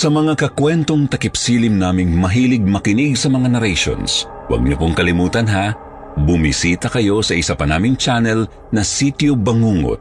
Sa 0.00 0.08
mga 0.08 0.32
kakwentong 0.32 1.12
takipsilim 1.12 1.76
naming 1.76 2.16
mahilig 2.16 2.64
makinig 2.64 3.20
sa 3.20 3.28
mga 3.28 3.52
narrations, 3.52 4.24
huwag 4.48 4.64
niyo 4.64 4.80
pong 4.80 4.96
kalimutan 4.96 5.44
ha, 5.44 5.76
bumisita 6.16 6.88
kayo 6.88 7.20
sa 7.20 7.36
isa 7.36 7.52
pa 7.52 7.68
naming 7.68 8.00
channel 8.00 8.48
na 8.72 8.80
Sityo 8.80 9.36
Bangungot. 9.36 10.00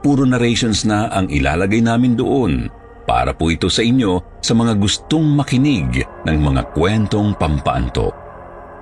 Puro 0.00 0.24
narrations 0.24 0.88
na 0.88 1.12
ang 1.12 1.28
ilalagay 1.28 1.84
namin 1.84 2.16
doon 2.16 2.72
para 3.04 3.36
po 3.36 3.52
ito 3.52 3.68
sa 3.68 3.84
inyo 3.84 4.40
sa 4.40 4.56
mga 4.56 4.80
gustong 4.80 5.36
makinig 5.36 6.08
ng 6.24 6.38
mga 6.40 6.72
kwentong 6.72 7.36
pampaanto. 7.36 8.16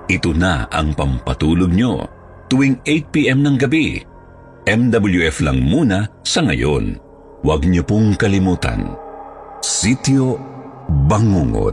Ito 0.07 0.31
na 0.31 0.71
ang 0.71 0.95
pampatulog 0.95 1.75
nyo 1.75 2.07
tuwing 2.47 2.79
8pm 2.87 3.43
ng 3.43 3.55
gabi. 3.59 3.99
MWF 4.63 5.43
lang 5.43 5.59
muna 5.59 6.07
sa 6.23 6.39
ngayon. 6.39 7.03
Huwag 7.43 7.67
niyo 7.67 7.83
pong 7.83 8.15
kalimutan. 8.15 9.02
Sityo 9.63 10.35
Bangungot. 11.07 11.71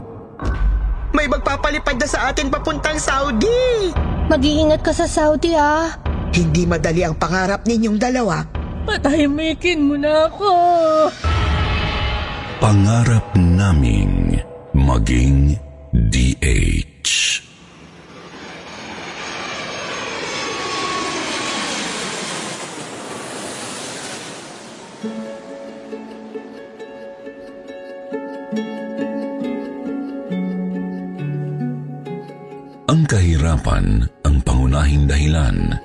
May 1.11 1.27
magpapalipad 1.27 1.99
na 1.99 2.07
sa 2.07 2.31
atin 2.31 2.47
papuntang 2.47 2.95
Saudi! 2.95 3.91
Mag-iingat 4.31 4.79
ka 4.79 4.95
sa 4.95 5.03
Saudi 5.03 5.51
ah. 5.59 5.91
Hindi 6.31 6.63
madali 6.63 7.03
ang 7.03 7.19
pangarap 7.19 7.67
ninyong 7.67 7.99
dalawa. 7.99 8.47
Patahimikin 8.87 9.83
mo 9.83 9.99
na 9.99 10.31
ako. 10.31 10.51
Pangarap 12.63 13.35
naming 13.35 14.39
maging 14.71 15.59
DH. 15.91 17.11
Ang 32.91 33.07
kahirapan 33.07 34.03
ang 34.27 34.43
pangunahing 34.43 35.07
dahilan 35.07 35.79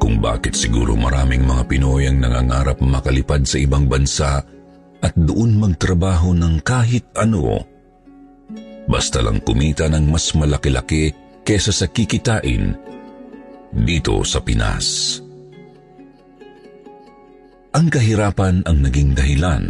kung 0.00 0.16
bakit 0.24 0.56
siguro 0.56 0.96
maraming 0.96 1.44
mga 1.44 1.68
Pinoy 1.68 2.08
ang 2.08 2.24
nangangarap 2.24 2.80
makalipad 2.80 3.44
sa 3.44 3.60
ibang 3.60 3.84
bansa 3.84 4.40
at 5.04 5.12
doon 5.20 5.60
magtrabaho 5.60 6.32
ng 6.32 6.64
kahit 6.64 7.04
ano. 7.12 7.60
Basta 8.88 9.20
lang 9.20 9.44
kumita 9.44 9.84
ng 9.92 10.08
mas 10.08 10.32
malaki-laki 10.32 11.12
kesa 11.44 11.76
sa 11.76 11.84
kikitain 11.92 12.72
dito 13.76 14.24
sa 14.24 14.40
Pinas. 14.40 15.20
Ang 17.76 17.92
kahirapan 17.92 18.64
ang 18.64 18.80
naging 18.80 19.12
dahilan 19.12 19.64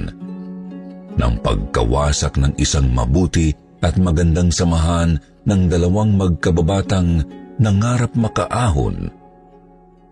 ng 1.18 1.34
pagkawasak 1.42 2.38
ng 2.38 2.54
isang 2.62 2.86
mabuti 2.94 3.50
at 3.82 3.98
magandang 3.98 4.54
samahan 4.54 5.18
ng 5.48 5.62
dalawang 5.72 6.12
magkababatang 6.14 7.24
nangarap 7.56 8.12
makaahon 8.14 9.08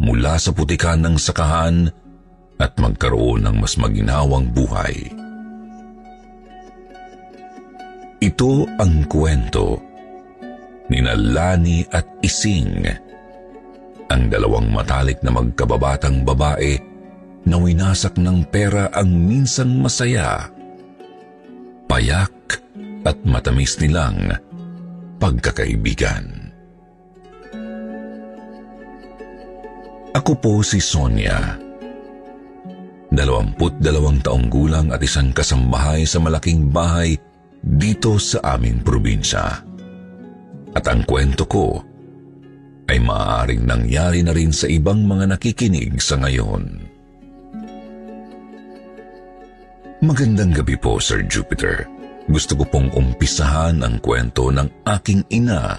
mula 0.00 0.40
sa 0.40 0.50
putikan 0.52 1.04
ng 1.04 1.16
sakahan 1.20 1.92
at 2.56 2.72
magkaroon 2.80 3.44
ng 3.44 3.56
mas 3.60 3.76
maginhawang 3.76 4.48
buhay. 4.48 5.12
Ito 8.16 8.64
ang 8.80 9.04
kwento 9.12 9.76
ni 10.88 11.04
Lani 11.04 11.84
at 11.92 12.08
Ising, 12.24 12.88
ang 14.08 14.22
dalawang 14.32 14.72
matalik 14.72 15.20
na 15.20 15.34
magkababatang 15.36 16.24
babae 16.24 16.80
na 17.44 17.56
winasak 17.60 18.16
ng 18.16 18.48
pera 18.48 18.88
ang 18.94 19.10
minsang 19.12 19.78
masaya, 19.84 20.48
payak 21.86 22.62
at 23.04 23.18
matamis 23.22 23.78
nilang 23.78 24.34
pagkakaibigan. 25.16 26.52
Ako 30.16 30.32
po 30.40 30.64
si 30.64 30.80
Sonia. 30.80 31.60
Dalawamput 33.12 33.78
dalawang 33.80 34.20
taong 34.24 34.48
gulang 34.48 34.88
at 34.92 35.00
isang 35.04 35.30
kasambahay 35.32 36.08
sa 36.08 36.20
malaking 36.20 36.72
bahay 36.72 37.16
dito 37.60 38.16
sa 38.16 38.56
aming 38.56 38.80
probinsya. 38.80 39.60
At 40.76 40.84
ang 40.88 41.04
kwento 41.08 41.48
ko 41.48 41.80
ay 42.86 43.00
maaaring 43.00 43.64
nangyari 43.64 44.20
na 44.20 44.32
rin 44.36 44.52
sa 44.52 44.68
ibang 44.68 45.04
mga 45.04 45.36
nakikinig 45.36 45.98
sa 46.00 46.20
ngayon. 46.20 46.84
Magandang 50.04 50.52
gabi 50.52 50.76
po, 50.76 51.00
Sir 51.00 51.24
Jupiter. 51.24 51.95
Gusto 52.26 52.58
ko 52.58 52.64
pong 52.66 52.90
umpisahan 52.90 53.86
ang 53.86 54.02
kwento 54.02 54.50
ng 54.50 54.82
aking 54.82 55.22
ina 55.30 55.78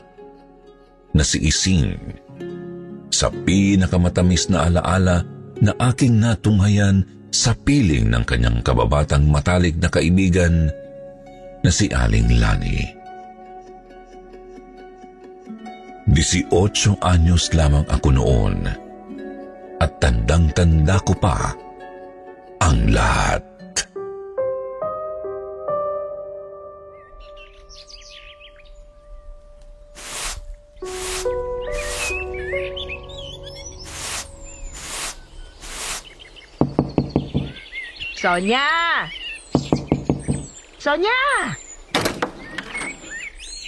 na 1.12 1.24
si 1.24 1.44
Ising 1.44 1.92
sa 3.12 3.28
pinakamatamis 3.28 4.48
na 4.52 4.68
alaala 4.68 5.24
na 5.60 5.72
aking 5.92 6.22
natunghayan 6.22 7.04
sa 7.34 7.52
piling 7.52 8.08
ng 8.08 8.24
kanyang 8.24 8.64
kababatang 8.64 9.28
matalik 9.28 9.76
na 9.82 9.92
kaibigan 9.92 10.72
na 11.66 11.72
si 11.74 11.92
Aling 11.92 12.40
Lani. 12.40 12.98
18 16.08 17.04
anyos 17.04 17.52
lamang 17.52 17.84
ako 17.92 18.10
noon 18.16 18.64
at 19.84 19.92
tandang-tanda 20.00 20.96
ko 21.04 21.12
pa 21.20 21.52
ang 22.64 22.88
lahat. 22.88 23.57
Sonya! 38.28 38.68
Sonya! 40.76 41.20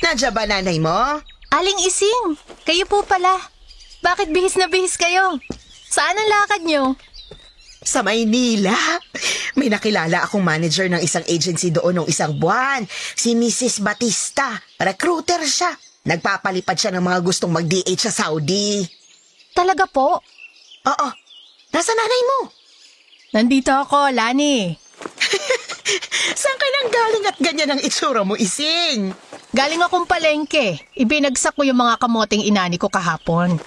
Nandiyan 0.03 0.35
ba 0.35 0.43
nanay 0.43 0.83
mo? 0.83 0.99
Aling 1.55 1.79
Ising, 1.87 2.35
kayo 2.67 2.83
po 2.83 3.07
pala. 3.07 3.39
Bakit 4.03 4.35
bihis 4.35 4.59
na 4.59 4.67
bihis 4.67 4.99
kayo? 4.99 5.39
Saan 5.87 6.19
ang 6.19 6.27
lakad 6.27 6.67
nyo? 6.67 6.91
Sa 7.87 8.03
Maynila. 8.03 8.75
May 9.55 9.71
nakilala 9.71 10.27
akong 10.27 10.43
manager 10.43 10.91
ng 10.91 11.07
isang 11.07 11.23
agency 11.31 11.71
doon 11.71 12.03
ng 12.03 12.11
isang 12.11 12.35
buwan. 12.35 12.83
Si 13.15 13.39
Mrs. 13.39 13.79
Batista. 13.79 14.59
Recruiter 14.75 15.39
siya. 15.39 15.71
Nagpapalipad 16.03 16.75
siya 16.75 16.91
ng 16.99 17.03
mga 17.07 17.23
gustong 17.23 17.55
mag-DH 17.55 18.11
sa 18.11 18.27
Saudi. 18.27 18.83
Talaga 19.55 19.87
po? 19.87 20.19
Oo. 20.83 21.09
Nasa 21.71 21.95
nanay 21.95 22.23
mo? 22.27 22.58
Nandito 23.29 23.69
ako, 23.69 24.09
Lani. 24.09 24.73
Saan 26.39 26.57
ka 26.57 26.67
nang 26.69 26.89
galing 26.89 27.25
at 27.29 27.37
ganyan 27.37 27.71
ang 27.77 27.81
itsura 27.85 28.25
mo, 28.25 28.33
Ising? 28.33 29.13
Galing 29.53 29.81
akong 29.85 30.09
palengke. 30.09 30.81
Ibinagsak 30.97 31.53
ko 31.53 31.61
yung 31.61 31.77
mga 31.77 32.01
kamoting 32.01 32.45
inani 32.45 32.81
ko 32.81 32.89
kahapon. 32.89 33.61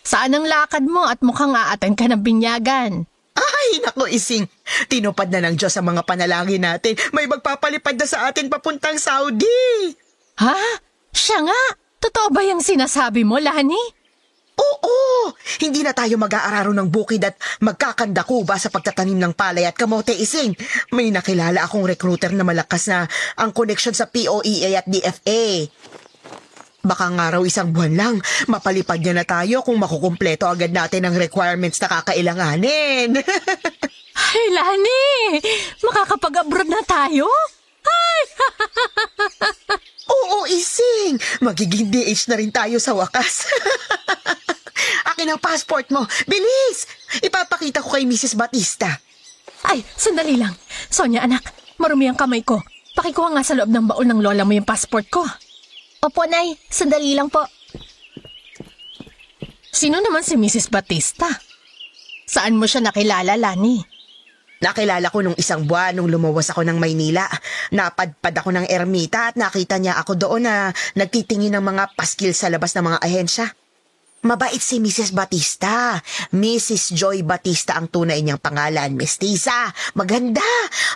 Saan 0.00 0.32
ang 0.32 0.48
lakad 0.48 0.84
mo 0.84 1.04
at 1.04 1.20
mukhang 1.20 1.52
aatan 1.52 1.92
ka 1.92 2.08
ng 2.08 2.24
binyagan? 2.24 3.04
Ay, 3.36 3.68
nako 3.84 4.08
Ising. 4.08 4.48
Tinupad 4.88 5.28
na 5.28 5.44
ng 5.44 5.60
Diyos 5.60 5.76
ang 5.76 5.92
mga 5.92 6.04
panalangin 6.08 6.64
natin. 6.64 6.96
May 7.12 7.28
magpapalipad 7.28 8.00
na 8.00 8.08
sa 8.08 8.32
atin 8.32 8.48
papuntang 8.48 8.96
Saudi. 8.96 9.92
Ha? 10.40 10.80
Siya 11.12 11.44
nga? 11.44 11.62
Totoo 12.00 12.32
ba 12.32 12.40
yung 12.44 12.64
sinasabi 12.64 13.28
mo, 13.28 13.36
Lani? 13.36 14.03
Oo! 14.54 15.34
Hindi 15.58 15.82
na 15.82 15.96
tayo 15.96 16.14
mag-aararo 16.20 16.70
ng 16.74 16.88
bukid 16.90 17.24
at 17.26 17.34
magkakandakuba 17.62 18.58
sa 18.58 18.70
pagtatanim 18.70 19.18
ng 19.18 19.32
palay 19.34 19.66
at 19.66 19.74
kamote 19.74 20.14
ising. 20.14 20.54
May 20.94 21.10
nakilala 21.10 21.64
akong 21.64 21.86
recruiter 21.86 22.30
na 22.30 22.46
malakas 22.46 22.90
na 22.90 23.06
ang 23.38 23.50
connection 23.50 23.94
sa 23.94 24.06
POEA 24.06 24.78
at 24.78 24.86
DFA. 24.86 25.66
Baka 26.84 27.08
nga 27.16 27.32
raw 27.32 27.40
isang 27.40 27.72
buwan 27.72 27.96
lang, 27.96 28.14
mapalipad 28.52 29.00
niya 29.00 29.16
na 29.16 29.24
tayo 29.24 29.64
kung 29.64 29.80
makukumpleto 29.80 30.44
agad 30.44 30.68
natin 30.68 31.08
ang 31.08 31.16
requirements 31.16 31.80
na 31.80 31.88
kakailanganin. 31.88 33.24
Ay, 34.34 34.46
Lani! 34.52 35.40
Makakapag-abroad 35.80 36.68
na 36.68 36.84
tayo? 36.84 37.24
Oo, 40.04 40.44
ising! 40.50 41.16
Magiging 41.40 41.88
DH 41.88 42.28
na 42.28 42.36
rin 42.36 42.52
tayo 42.52 42.76
sa 42.76 42.92
wakas. 42.92 43.48
Akin 45.10 45.30
ang 45.30 45.40
passport 45.40 45.88
mo. 45.88 46.04
Bilis! 46.28 46.88
Ipapakita 47.24 47.80
ko 47.80 47.96
kay 47.96 48.04
Mrs. 48.04 48.36
Batista. 48.36 48.90
Ay, 49.64 49.80
sandali 49.96 50.36
lang. 50.36 50.52
Sonia, 50.92 51.24
anak, 51.24 51.40
marumi 51.80 52.10
ang 52.10 52.18
kamay 52.18 52.44
ko. 52.44 52.60
Pakikuha 52.94 53.32
nga 53.32 53.46
sa 53.46 53.56
loob 53.56 53.72
ng 53.72 53.86
baon 53.90 54.08
ng 54.12 54.20
lola 54.20 54.44
mo 54.44 54.52
yung 54.52 54.68
passport 54.68 55.08
ko. 55.08 55.24
Opo, 56.04 56.28
Nay. 56.28 56.52
Sandali 56.68 57.16
lang 57.16 57.32
po. 57.32 57.42
Sino 59.74 59.98
naman 59.98 60.22
si 60.22 60.36
Mrs. 60.36 60.68
Batista? 60.68 61.26
Saan 62.28 62.60
mo 62.60 62.68
siya 62.68 62.84
nakilala, 62.84 63.34
Lani? 63.40 63.93
Nakilala 64.64 65.12
ko 65.12 65.20
nung 65.20 65.36
isang 65.36 65.68
buwan 65.68 65.92
nung 65.92 66.08
lumuwas 66.08 66.48
ako 66.48 66.64
ng 66.64 66.80
Maynila. 66.80 67.28
Napadpad 67.76 68.32
ako 68.40 68.48
ng 68.56 68.66
ermita 68.72 69.28
at 69.28 69.36
nakita 69.36 69.76
niya 69.76 70.00
ako 70.00 70.16
doon 70.16 70.48
na 70.48 70.72
nagtitingin 70.96 71.52
ng 71.52 71.60
mga 71.60 71.92
paskil 71.92 72.32
sa 72.32 72.48
labas 72.48 72.72
ng 72.72 72.88
mga 72.88 72.98
ahensya. 73.04 73.46
Mabait 74.24 74.56
si 74.56 74.80
Mrs. 74.80 75.12
Batista. 75.12 76.00
Mrs. 76.32 76.96
Joy 76.96 77.20
Batista 77.28 77.76
ang 77.76 77.92
tunay 77.92 78.24
niyang 78.24 78.40
pangalan. 78.40 78.96
Mestiza. 78.96 79.68
Maganda. 79.92 80.40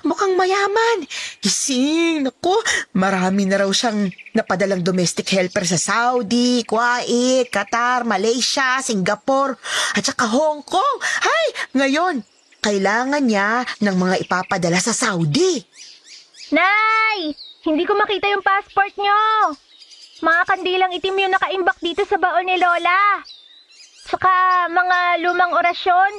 Mukhang 0.08 0.32
mayaman. 0.32 1.04
Ising, 1.44 2.24
naku, 2.24 2.56
marami 2.96 3.44
na 3.44 3.60
raw 3.60 3.68
siyang 3.68 4.08
napadalang 4.32 4.80
domestic 4.80 5.28
helper 5.28 5.68
sa 5.68 5.76
Saudi, 5.76 6.64
Kuwait, 6.64 7.52
Qatar, 7.52 8.08
Malaysia, 8.08 8.80
Singapore, 8.80 9.60
at 9.92 10.08
saka 10.08 10.24
Hong 10.24 10.64
Kong. 10.64 10.96
Hay, 11.20 11.46
ngayon, 11.76 12.24
kailangan 12.58 13.24
niya 13.24 13.62
ng 13.82 13.96
mga 13.96 14.16
ipapadala 14.26 14.78
sa 14.82 14.94
Saudi. 14.94 15.62
Nay! 16.54 17.32
Hindi 17.62 17.84
ko 17.84 17.92
makita 17.98 18.30
yung 18.32 18.44
passport 18.44 18.94
nyo. 18.96 19.52
Mga 20.24 20.42
kandilang 20.48 20.92
itim 20.94 21.16
yung 21.28 21.34
nakaimbak 21.34 21.78
dito 21.78 22.02
sa 22.08 22.16
baon 22.16 22.48
ni 22.48 22.56
Lola. 22.56 23.22
Saka 24.08 24.32
mga 24.72 24.98
lumang 25.20 25.52
orasyon. 25.52 26.12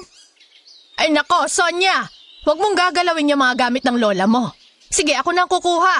Ay 1.01 1.09
nako, 1.09 1.49
Sonia! 1.49 2.05
Huwag 2.45 2.59
mong 2.61 2.77
gagalawin 2.77 3.33
yung 3.33 3.41
mga 3.41 3.67
gamit 3.67 3.83
ng 3.83 3.99
lola 3.99 4.23
mo. 4.23 4.55
Sige, 4.87 5.17
ako 5.17 5.35
na 5.35 5.43
ang 5.43 5.51
kukuha. 5.51 5.97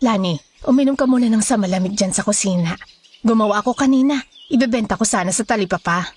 Lani, 0.00 0.40
uminom 0.64 0.96
ka 0.96 1.04
muna 1.04 1.28
ng 1.28 1.44
sa 1.44 1.60
malamig 1.60 1.92
dyan 1.92 2.14
sa 2.14 2.24
kusina. 2.24 2.74
Gumawa 3.20 3.60
ako 3.60 3.76
kanina. 3.76 4.16
Ibebenta 4.48 4.96
ko 4.96 5.04
sana 5.04 5.30
sa 5.30 5.44
talipapa. 5.44 6.08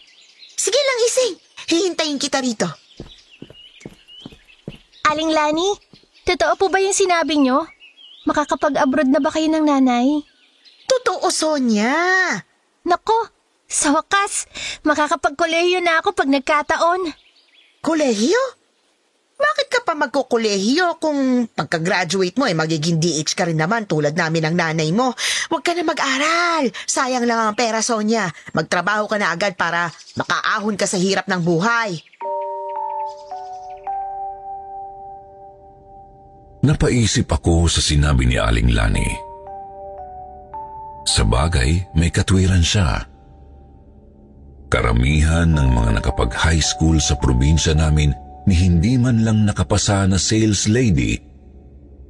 Sige 0.56 0.80
lang, 0.80 1.00
Ising. 1.06 1.36
Hihintayin 1.66 2.20
kita 2.22 2.40
rito. 2.40 2.85
Aling 5.06 5.30
Lani, 5.30 5.70
totoo 6.26 6.58
po 6.58 6.66
ba 6.74 6.82
yung 6.82 6.96
sinabi 6.96 7.38
nyo? 7.38 7.62
Makakapag-abroad 8.26 9.06
na 9.06 9.22
ba 9.22 9.30
kayo 9.30 9.46
ng 9.54 9.62
nanay? 9.62 10.26
Totoo, 10.90 11.30
Sonia. 11.30 11.94
Nako, 12.82 13.30
sa 13.70 13.94
wakas, 13.94 14.50
makakapagkolehiyo 14.82 15.78
na 15.86 16.02
ako 16.02 16.18
pag 16.18 16.30
nagkataon. 16.30 17.14
Kolehiyo? 17.86 18.66
Bakit 19.36 19.68
ka 19.68 19.80
pa 19.86 19.94
magkukolehiyo 19.94 20.98
kung 20.98 21.46
pagka-graduate 21.54 22.40
mo 22.40 22.50
ay 22.50 22.56
magiging 22.58 22.98
DH 22.98 23.36
ka 23.36 23.46
rin 23.46 23.60
naman 23.60 23.86
tulad 23.86 24.16
namin 24.16 24.48
ng 24.50 24.56
nanay 24.58 24.90
mo? 24.90 25.14
Huwag 25.52 25.62
ka 25.62 25.78
na 25.78 25.86
mag-aral. 25.86 26.72
Sayang 26.88 27.28
lang 27.30 27.38
ang 27.44 27.54
pera, 27.54 27.84
Sonia. 27.86 28.32
Magtrabaho 28.58 29.06
ka 29.06 29.22
na 29.22 29.30
agad 29.36 29.54
para 29.54 29.92
makaahon 30.18 30.80
ka 30.80 30.88
sa 30.90 30.98
hirap 30.98 31.28
ng 31.30 31.46
buhay. 31.46 32.00
Napaisip 36.66 37.30
ako 37.30 37.70
sa 37.70 37.78
sinabi 37.78 38.26
ni 38.26 38.42
Aling 38.42 38.74
Lani. 38.74 39.06
Sa 41.06 41.22
bagay, 41.22 41.94
may 41.94 42.10
katwiran 42.10 42.66
siya. 42.66 43.06
Karamihan 44.74 45.46
ng 45.46 45.70
mga 45.70 46.02
nakapag-high 46.02 46.66
school 46.66 46.98
sa 46.98 47.14
probinsya 47.22 47.78
namin 47.78 48.18
ni 48.50 48.58
hindi 48.58 48.98
man 48.98 49.22
lang 49.22 49.46
nakapasa 49.46 50.10
na 50.10 50.18
sales 50.18 50.66
lady 50.66 51.22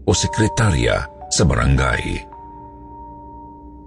o 0.08 0.16
sekretarya 0.16 1.04
sa 1.28 1.44
barangay. 1.44 2.24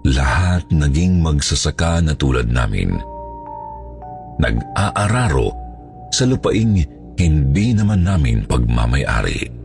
Lahat 0.05 0.69
naging 0.69 1.17
magsasaka 1.17 1.97
na 2.05 2.13
tulad 2.13 2.45
namin. 2.45 2.93
Nag-aararo 4.37 5.49
sa 6.13 6.29
lupaing 6.29 6.77
hindi 7.17 7.73
naman 7.73 8.05
namin 8.05 8.45
pagmamayari. 8.45 9.58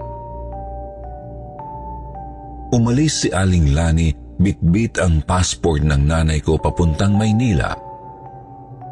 Umalis 2.74 3.22
si 3.22 3.28
Aling 3.30 3.70
Lani, 3.70 4.10
bitbit 4.42 4.98
ang 4.98 5.22
passport 5.22 5.86
ng 5.86 6.10
nanay 6.10 6.42
ko 6.42 6.58
papuntang 6.58 7.14
Maynila. 7.14 7.70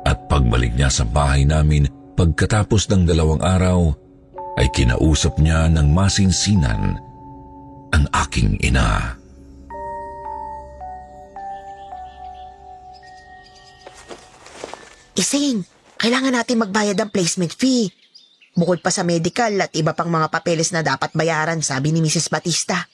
At 0.07 0.31
pagbalik 0.31 0.79
niya 0.79 0.87
sa 0.87 1.03
bahay 1.03 1.43
namin 1.43 1.91
pagkatapos 2.15 2.87
ng 2.87 3.11
dalawang 3.11 3.43
araw, 3.43 3.91
ay 4.55 4.71
kinausap 4.71 5.35
niya 5.43 5.67
ng 5.67 5.91
masinsinan 5.91 6.95
ang 7.91 8.05
aking 8.23 8.55
ina. 8.63 9.19
Ising, 15.19 15.67
kailangan 15.99 16.39
natin 16.39 16.63
magbayad 16.63 17.03
ng 17.03 17.11
placement 17.11 17.51
fee. 17.51 17.91
Bukod 18.55 18.79
pa 18.79 18.95
sa 18.95 19.03
medical 19.03 19.59
at 19.59 19.75
iba 19.75 19.91
pang 19.91 20.07
mga 20.07 20.31
papeles 20.31 20.71
na 20.71 20.87
dapat 20.87 21.11
bayaran, 21.19 21.59
sabi 21.67 21.91
ni 21.91 21.99
Mrs. 21.99 22.31
Batista. 22.31 22.92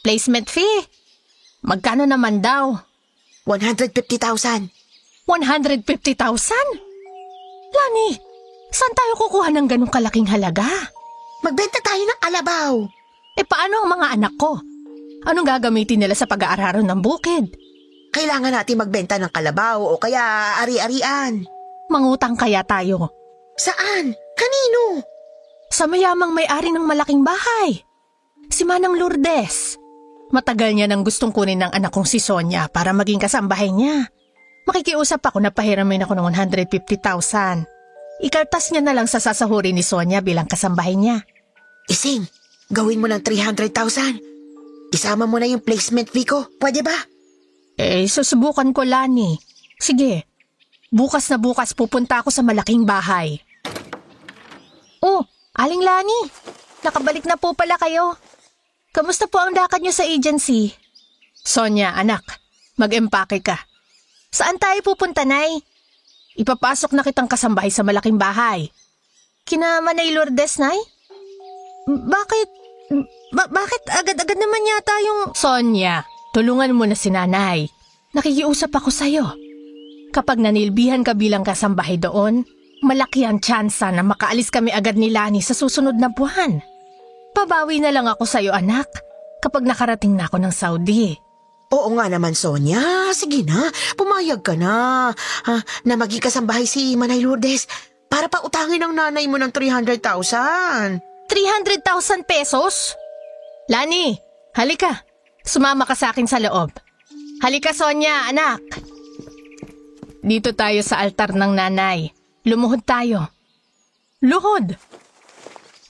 Placement 0.00 0.48
fee? 0.48 0.88
Magkano 1.60 2.08
naman 2.08 2.40
daw? 2.40 2.72
150,000. 3.44 4.72
150,000? 5.28 5.84
Lani, 7.70 8.08
saan 8.72 8.94
tayo 8.96 9.12
kukuha 9.20 9.52
ng 9.52 9.66
ganong 9.68 9.92
kalaking 9.92 10.24
halaga? 10.24 10.66
Magbenta 11.44 11.84
tayo 11.84 12.00
ng 12.00 12.20
alabaw. 12.20 12.72
Eh 13.36 13.44
paano 13.44 13.84
ang 13.84 13.88
mga 13.92 14.06
anak 14.16 14.34
ko? 14.40 14.56
Anong 15.28 15.46
gagamitin 15.48 16.00
nila 16.00 16.16
sa 16.16 16.24
pag-aararon 16.24 16.88
ng 16.88 17.00
bukid? 17.04 17.52
Kailangan 18.10 18.56
natin 18.56 18.80
magbenta 18.80 19.20
ng 19.20 19.28
kalabaw 19.28 19.84
o 19.84 20.00
kaya 20.00 20.56
ari-arian. 20.64 21.44
Mangutang 21.92 22.40
kaya 22.40 22.64
tayo? 22.64 23.12
Saan? 23.60 24.16
Kanino? 24.16 25.04
Sa 25.68 25.84
mayamang 25.84 26.32
may-ari 26.32 26.72
ng 26.72 26.88
malaking 26.88 27.20
bahay. 27.20 27.84
Si 28.50 28.66
Manang 28.66 28.96
Lourdes. 28.98 29.79
Matagal 30.30 30.78
niya 30.78 30.86
nang 30.86 31.02
gustong 31.02 31.34
kunin 31.34 31.58
ng 31.58 31.74
anak 31.74 31.90
kong 31.90 32.06
si 32.06 32.22
Sonia 32.22 32.70
para 32.70 32.94
maging 32.94 33.18
kasambahay 33.18 33.74
niya. 33.74 34.06
Makikiusap 34.70 35.18
ako 35.26 35.42
na 35.42 35.50
pahiramin 35.50 36.06
ako 36.06 36.14
ng 36.14 36.26
150,000. 36.30 37.66
Ikaltas 38.22 38.70
niya 38.70 38.82
na 38.84 38.94
lang 38.94 39.10
sa 39.10 39.18
sasahuri 39.18 39.74
ni 39.74 39.82
Sonia 39.82 40.22
bilang 40.22 40.46
kasambahay 40.46 40.94
niya. 40.94 41.26
Ising, 41.90 42.22
gawin 42.70 43.02
mo 43.02 43.10
ng 43.10 43.22
300,000. 43.26 44.94
Isama 44.94 45.26
mo 45.26 45.42
na 45.42 45.50
yung 45.50 45.62
placement 45.62 46.06
fee 46.06 46.28
ko. 46.28 46.46
Pwede 46.62 46.86
ba? 46.86 46.94
Eh, 47.80 48.06
susubukan 48.06 48.70
ko, 48.70 48.86
Lani. 48.86 49.34
Sige. 49.80 50.28
Bukas 50.90 51.30
na 51.30 51.38
bukas 51.38 51.74
pupunta 51.74 52.22
ako 52.22 52.34
sa 52.34 52.42
malaking 52.42 52.82
bahay. 52.82 53.38
Oh, 55.00 55.22
Aling 55.56 55.82
Lani. 55.82 56.20
Nakabalik 56.86 57.24
na 57.26 57.40
po 57.40 57.54
pala 57.56 57.74
kayo. 57.80 58.14
Kamusta 58.90 59.30
po 59.30 59.38
ang 59.38 59.54
lakad 59.54 59.82
niyo 59.86 59.94
sa 59.94 60.02
agency? 60.02 60.74
Sonia, 61.46 61.94
anak. 61.94 62.26
Mag-empake 62.74 63.38
ka. 63.38 63.54
Saan 64.34 64.58
tayo 64.58 64.82
pupunta, 64.82 65.22
Nay? 65.22 65.62
Ipapasok 66.34 66.94
na 66.94 67.06
kitang 67.06 67.30
kasambahay 67.30 67.70
sa 67.70 67.86
malaking 67.86 68.18
bahay. 68.18 68.70
Kina 69.46 69.78
Manay 69.78 70.10
Lourdes, 70.10 70.58
Nay? 70.58 70.78
Bakit? 71.86 72.48
Ba- 73.30 73.50
bakit 73.50 73.82
agad-agad 73.86 74.38
naman 74.38 74.66
yata 74.66 74.94
yung... 75.06 75.20
Sonia, 75.38 76.02
tulungan 76.34 76.74
mo 76.74 76.82
na 76.82 76.98
si 76.98 77.14
nanay. 77.14 77.70
Nakikiusap 78.10 78.74
ako 78.74 78.90
sa'yo. 78.90 79.26
Kapag 80.10 80.42
nanilbihan 80.42 81.06
ka 81.06 81.14
bilang 81.14 81.46
kasambahay 81.46 81.94
doon, 81.94 82.42
malaki 82.82 83.22
ang 83.22 83.38
tsansa 83.38 83.94
na 83.94 84.02
makaalis 84.02 84.50
kami 84.50 84.74
agad 84.74 84.98
ni 84.98 85.14
Lani 85.14 85.38
sa 85.38 85.54
susunod 85.54 85.94
na 85.94 86.10
buwan. 86.10 86.58
Pabawi 87.30 87.78
na 87.80 87.94
lang 87.94 88.06
ako 88.10 88.26
sa'yo, 88.26 88.50
anak, 88.50 88.90
kapag 89.40 89.64
nakarating 89.64 90.18
na 90.18 90.26
ako 90.26 90.36
ng 90.42 90.54
Saudi. 90.54 91.16
Oo 91.70 91.88
nga 91.94 92.10
naman, 92.10 92.34
Sonia. 92.34 93.14
Sige 93.14 93.46
na, 93.46 93.70
pumayag 93.94 94.42
ka 94.42 94.58
na. 94.58 95.10
Ha, 95.46 95.54
na 95.86 95.94
maging 95.94 96.18
kasambahay 96.18 96.66
si 96.66 96.98
Manay 96.98 97.22
Lourdes 97.22 97.70
para 98.10 98.26
pa 98.26 98.42
utangin 98.42 98.82
ng 98.82 98.94
nanay 98.98 99.30
mo 99.30 99.38
ng 99.38 99.54
300,000. 99.54 100.98
300,000 101.30 102.26
pesos? 102.26 102.98
Lani, 103.70 104.18
halika. 104.58 105.06
Sumama 105.46 105.86
ka 105.86 105.94
sa 105.94 106.10
akin 106.10 106.26
sa 106.26 106.42
loob. 106.42 106.74
Halika 107.40 107.70
Sonya, 107.70 108.26
anak. 108.26 108.60
Dito 110.20 110.50
tayo 110.52 110.82
sa 110.82 111.00
altar 111.00 111.32
ng 111.38 111.54
nanay. 111.54 112.10
Lumuhod 112.44 112.82
tayo. 112.82 113.30
Luhod! 114.20 114.74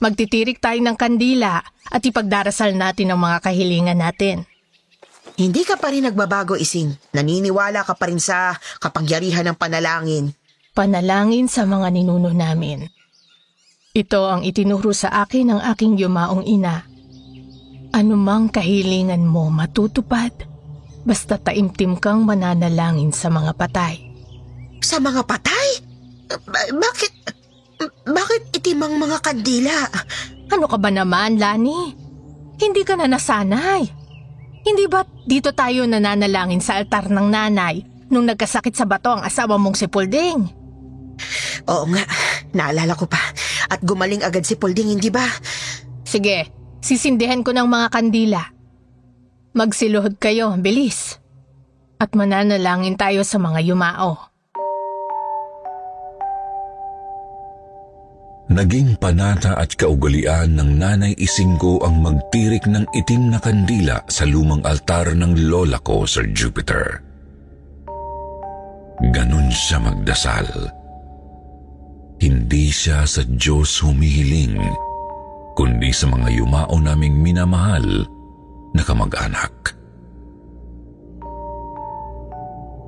Magtitirik 0.01 0.57
tayo 0.57 0.81
ng 0.81 0.97
kandila 0.97 1.61
at 1.61 2.01
ipagdarasal 2.01 2.73
natin 2.73 3.13
ang 3.13 3.21
mga 3.21 3.37
kahilingan 3.45 4.01
natin. 4.01 4.49
Hindi 5.37 5.61
ka 5.61 5.77
pa 5.77 5.93
rin 5.93 6.09
nagbabago, 6.09 6.57
Ising. 6.57 7.13
Naniniwala 7.13 7.85
ka 7.85 7.93
pa 7.93 8.09
rin 8.09 8.17
sa 8.17 8.57
kapangyarihan 8.81 9.45
ng 9.45 9.57
panalangin. 9.61 10.33
Panalangin 10.73 11.45
sa 11.45 11.69
mga 11.69 11.93
ninuno 11.93 12.33
namin. 12.33 12.89
Ito 13.93 14.25
ang 14.25 14.41
itinuro 14.41 14.89
sa 14.89 15.21
akin 15.21 15.53
ng 15.53 15.61
aking 15.69 16.01
yumaong 16.01 16.49
ina. 16.49 16.81
Anumang 17.93 18.49
kahilingan 18.49 19.21
mo 19.21 19.53
matutupad, 19.53 20.31
basta 21.05 21.37
taimtim 21.37 21.99
kang 21.99 22.25
mananalangin 22.25 23.13
sa 23.13 23.29
mga 23.29 23.53
patay. 23.53 24.01
Sa 24.81 24.97
mga 24.97 25.21
patay? 25.29 25.67
Ba- 26.49 26.73
bakit? 26.73 27.11
Bakit 27.89 28.53
itim 28.61 28.85
ang 28.85 28.95
mga 29.01 29.17
kandila? 29.23 29.77
Ano 30.51 30.65
ka 30.67 30.77
ba 30.77 30.91
naman, 30.91 31.39
Lani? 31.41 31.95
Hindi 32.61 32.81
ka 32.85 32.99
na 32.99 33.09
nasanay. 33.09 33.83
Hindi 34.61 34.85
ba 34.85 35.01
dito 35.25 35.49
tayo 35.57 35.89
nananalangin 35.89 36.61
sa 36.61 36.77
altar 36.77 37.09
ng 37.09 37.27
nanay 37.33 37.81
nung 38.13 38.29
nagkasakit 38.29 38.77
sa 38.77 38.85
bato 38.85 39.09
ang 39.09 39.25
asawa 39.25 39.57
mong 39.57 39.73
si 39.73 39.89
Pulding? 39.89 40.39
Oo 41.65 41.85
nga, 41.89 42.05
naalala 42.53 42.93
ko 42.93 43.09
pa. 43.09 43.21
At 43.71 43.81
gumaling 43.81 44.21
agad 44.21 44.45
si 44.45 44.53
Pulding, 44.59 44.97
hindi 44.97 45.09
ba? 45.09 45.25
Sige, 46.05 46.51
sisindihan 46.83 47.41
ko 47.41 47.55
ng 47.55 47.65
mga 47.65 47.87
kandila. 47.89 48.41
Magsiluhod 49.57 50.21
kayo, 50.21 50.53
bilis. 50.59 51.17
At 51.97 52.13
mananalangin 52.13 52.97
tayo 52.97 53.25
sa 53.25 53.37
mga 53.37 53.61
yumao. 53.65 54.30
Naging 58.51 58.99
panata 58.99 59.55
at 59.55 59.79
kaugalian 59.79 60.59
ng 60.59 60.75
nanay 60.75 61.15
Isinggo 61.15 61.79
ang 61.87 62.03
magtirik 62.03 62.67
ng 62.67 62.83
itim 62.91 63.31
na 63.31 63.39
kandila 63.39 64.03
sa 64.11 64.27
lumang 64.27 64.59
altar 64.67 65.15
ng 65.15 65.47
lola 65.47 65.79
ko, 65.79 66.03
Sir 66.03 66.27
Jupiter. 66.35 66.99
Ganun 69.15 69.47
siya 69.55 69.79
magdasal. 69.79 70.67
Hindi 72.19 72.67
siya 72.67 73.07
sa 73.07 73.23
Diyos 73.23 73.79
humihiling, 73.87 74.59
kundi 75.55 75.95
sa 75.95 76.11
mga 76.11 76.35
yumao 76.43 76.75
naming 76.75 77.23
minamahal 77.23 78.03
na 78.75 78.83
kamag-anak. 78.83 79.79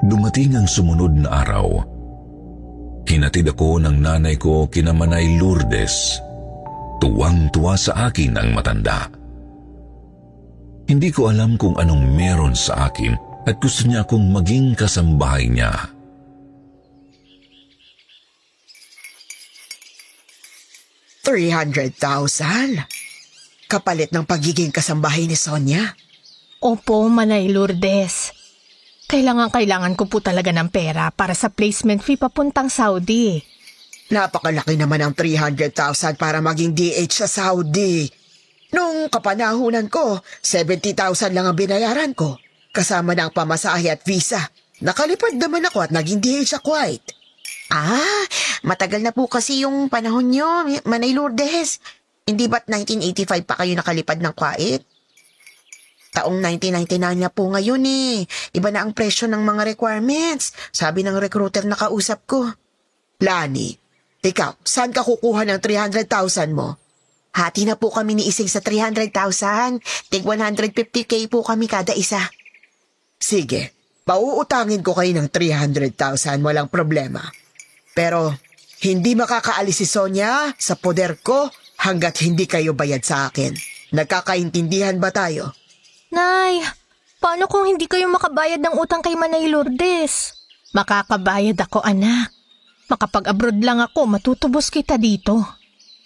Dumating 0.03 0.60
ang 0.60 0.67
sumunod 0.67 1.24
na 1.24 1.48
araw. 1.48 1.93
Hinatid 3.03 3.51
ako 3.51 3.83
ng 3.83 4.00
nanay 4.00 4.39
ko 4.39 4.72
kina 4.72 4.95
Manay 4.95 5.36
Lourdes. 5.36 6.19
Tuwang-tuwa 7.03 7.75
sa 7.75 8.07
akin 8.07 8.39
ang 8.39 8.55
matanda. 8.55 9.12
Hindi 10.88 11.12
ko 11.12 11.31
alam 11.31 11.60
kung 11.60 11.75
anong 11.75 12.15
meron 12.15 12.55
sa 12.55 12.88
akin 12.88 13.15
at 13.43 13.60
gusto 13.60 13.88
niya 13.88 14.07
akong 14.07 14.24
maging 14.31 14.75
kasambahay 14.75 15.51
niya. 15.51 15.72
$300,000? 21.24 22.83
Kapalit 23.72 24.12
ng 24.12 24.27
pagiging 24.27 24.75
kasambahay 24.75 25.24
ni 25.24 25.39
Sonia? 25.39 25.95
Opo, 26.60 27.07
Manay 27.07 27.48
Lourdes. 27.51 28.43
Kailangan 29.13 29.53
kailangan 29.53 29.93
ko 29.93 30.10
po 30.10 30.25
talaga 30.25 30.50
ng 30.50 30.74
pera 30.74 31.13
para 31.13 31.38
sa 31.38 31.53
placement 31.53 32.01
fee 32.01 32.17
papuntang 32.17 32.65
Saudi. 32.65 33.38
Napakalaki 34.10 34.74
naman 34.74 35.05
ang 35.05 35.13
300,000 35.13 36.17
para 36.17 36.41
maging 36.41 36.74
DH 36.74 37.22
sa 37.22 37.29
Saudi. 37.29 38.10
Nung 38.74 39.13
kapanahunan 39.13 39.86
ko, 39.93 40.17
70,000 40.41 41.29
lang 41.29 41.46
ang 41.46 41.53
binayaran 41.53 42.17
ko. 42.17 42.41
Kasama 42.74 43.13
na 43.13 43.29
ang 43.29 43.34
pamasahe 43.38 43.93
at 43.93 44.01
visa. 44.01 44.50
Nakalipad 44.82 45.38
naman 45.38 45.62
ako 45.70 45.86
at 45.86 45.91
naging 45.93 46.17
DH 46.17 46.58
sa 46.58 46.60
Kuwait. 46.65 47.05
Ah, 47.70 48.25
matagal 48.65 49.05
na 49.05 49.13
po 49.13 49.29
kasi 49.29 49.62
yung 49.62 49.93
panahon 49.93 50.34
nyo, 50.34 50.65
Manay 50.89 51.13
Lourdes. 51.13 51.77
Hindi 52.25 52.50
ba't 52.50 52.65
1985 52.65 53.46
pa 53.46 53.62
kayo 53.62 53.77
nakalipad 53.77 54.17
ng 54.17 54.34
Kuwait? 54.34 54.82
Taong 56.13 56.38
1999 56.38 57.17
na 57.17 57.29
po 57.34 57.50
ngayon 57.50 57.82
eh. 57.89 58.24
Iba 58.53 58.70
na 58.70 58.86
ang 58.86 58.93
presyo 58.93 59.25
ng 59.25 59.41
mga 59.41 59.74
requirements. 59.74 60.53
Sabi 60.70 61.01
ng 61.01 61.17
recruiter 61.17 61.65
na 61.65 61.74
kausap 61.74 62.29
ko. 62.29 62.53
Lani, 63.17 63.74
ikaw, 64.22 64.55
saan 64.62 64.93
ka 64.93 65.01
kukuha 65.01 65.43
ng 65.50 65.60
300,000 65.60 66.53
mo? 66.53 66.77
Hati 67.34 67.65
na 67.65 67.74
po 67.74 67.89
kami 67.89 68.13
ni 68.13 68.29
Ising 68.29 68.48
sa 68.48 68.62
300,000. 68.62 69.82
Tig 70.13 70.22
150k 70.22 71.25
po 71.34 71.41
kami 71.41 71.65
kada 71.65 71.98
isa. 71.98 72.22
Sige, 73.17 73.74
pauutangin 74.05 74.86
ko 74.86 74.93
kayo 74.93 75.17
ng 75.17 75.34
300,000, 75.34 76.46
walang 76.46 76.70
problema. 76.70 77.25
Pero 77.98 78.38
hindi 78.86 79.17
makakaalis 79.17 79.82
si 79.82 79.88
Sonia 79.89 80.53
sa 80.60 80.77
poder 80.77 81.17
ko 81.25 81.50
hanggat 81.82 82.22
hindi 82.22 82.46
kayo 82.46 82.77
bayad 82.77 83.01
sa 83.01 83.32
akin. 83.32 83.55
Nagkakaintindihan 83.98 85.01
ba 85.01 85.10
tayo? 85.10 85.55
Nay, 86.13 86.62
paano 87.17 87.50
kung 87.50 87.65
hindi 87.65 87.89
kayo 87.89 88.05
makabayad 88.05 88.62
ng 88.62 88.77
utang 88.77 89.01
kay 89.01 89.17
Manay 89.17 89.50
Lourdes? 89.50 90.38
Makakabayad 90.77 91.58
ako, 91.58 91.82
anak. 91.82 92.29
Makapag-abroad 92.86 93.58
lang 93.65 93.82
ako, 93.82 94.05
matutubos 94.05 94.70
kita 94.70 95.01
dito. 95.01 95.41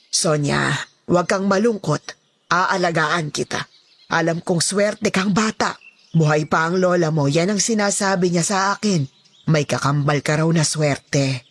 Sonia, 0.07 0.71
huwag 1.11 1.27
kang 1.27 1.51
malungkot. 1.51 2.15
Aalagaan 2.47 3.35
kita. 3.35 3.67
Alam 4.07 4.39
kong 4.39 4.63
swerte 4.63 5.11
kang 5.11 5.35
bata. 5.35 5.75
Buhay 6.15 6.47
pa 6.47 6.71
ang 6.71 6.79
lola 6.79 7.11
mo, 7.11 7.27
yan 7.27 7.51
ang 7.51 7.59
sinasabi 7.59 8.31
niya 8.31 8.47
sa 8.47 8.57
akin. 8.79 9.03
May 9.51 9.67
kakambal 9.67 10.23
ka 10.23 10.39
raw 10.39 10.47
na 10.47 10.63
swerte. 10.63 11.43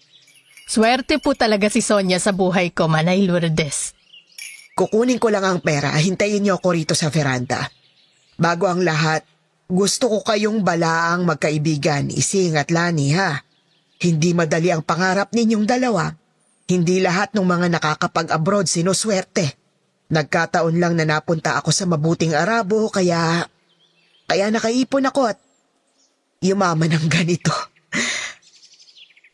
Swerte 0.64 1.20
po 1.20 1.36
talaga 1.36 1.68
si 1.68 1.84
Sonia 1.84 2.16
sa 2.16 2.32
buhay 2.32 2.72
ko, 2.72 2.88
Manay 2.88 3.20
Lourdes. 3.28 3.92
Kukunin 4.72 5.20
ko 5.20 5.28
lang 5.28 5.44
ang 5.44 5.60
pera, 5.60 5.92
hintayin 5.92 6.40
niyo 6.40 6.56
ako 6.56 6.72
rito 6.72 6.94
sa 6.96 7.12
veranda. 7.12 7.68
Bago 8.36 8.68
ang 8.68 8.84
lahat, 8.84 9.24
gusto 9.66 10.12
ko 10.12 10.18
kayong 10.22 10.62
balaang 10.62 11.24
magkaibigan, 11.24 12.12
Ising 12.12 12.60
at 12.60 12.68
Lani 12.70 13.16
ha. 13.16 13.40
Hindi 13.96 14.36
madali 14.36 14.68
ang 14.70 14.84
pangarap 14.84 15.32
ninyong 15.32 15.64
dalawa. 15.64 16.12
Hindi 16.68 17.00
lahat 17.00 17.32
ng 17.32 17.46
mga 17.46 17.66
nakakapag-abroad 17.80 18.68
sinuswerte. 18.68 19.56
Nagkataon 20.12 20.76
lang 20.78 20.94
na 20.94 21.08
napunta 21.08 21.58
ako 21.58 21.72
sa 21.72 21.88
mabuting 21.88 22.36
Arabo 22.36 22.92
kaya... 22.92 23.48
Kaya 24.26 24.50
nakaipon 24.50 25.06
ako 25.06 25.32
at 25.32 25.38
yumaman 26.42 26.92
ng 26.92 27.06
ganito. 27.16 27.54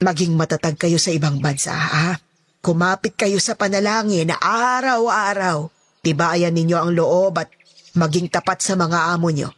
Maging 0.03 0.37
matatag 0.39 0.79
kayo 0.79 0.97
sa 1.01 1.11
ibang 1.11 1.43
bansa, 1.43 1.75
ha? 1.75 2.17
Kumapit 2.63 3.19
kayo 3.19 3.43
sa 3.43 3.59
panalangin 3.59 4.31
na 4.31 4.39
araw-araw. 4.39 5.67
Tibayan 6.03 6.55
ninyo 6.55 6.77
ang 6.79 6.91
loob 6.95 7.35
at 7.39 7.51
maging 7.97 8.29
tapat 8.33 8.61
sa 8.65 8.75
mga 8.77 9.13
amo 9.13 9.29
nyo. 9.29 9.51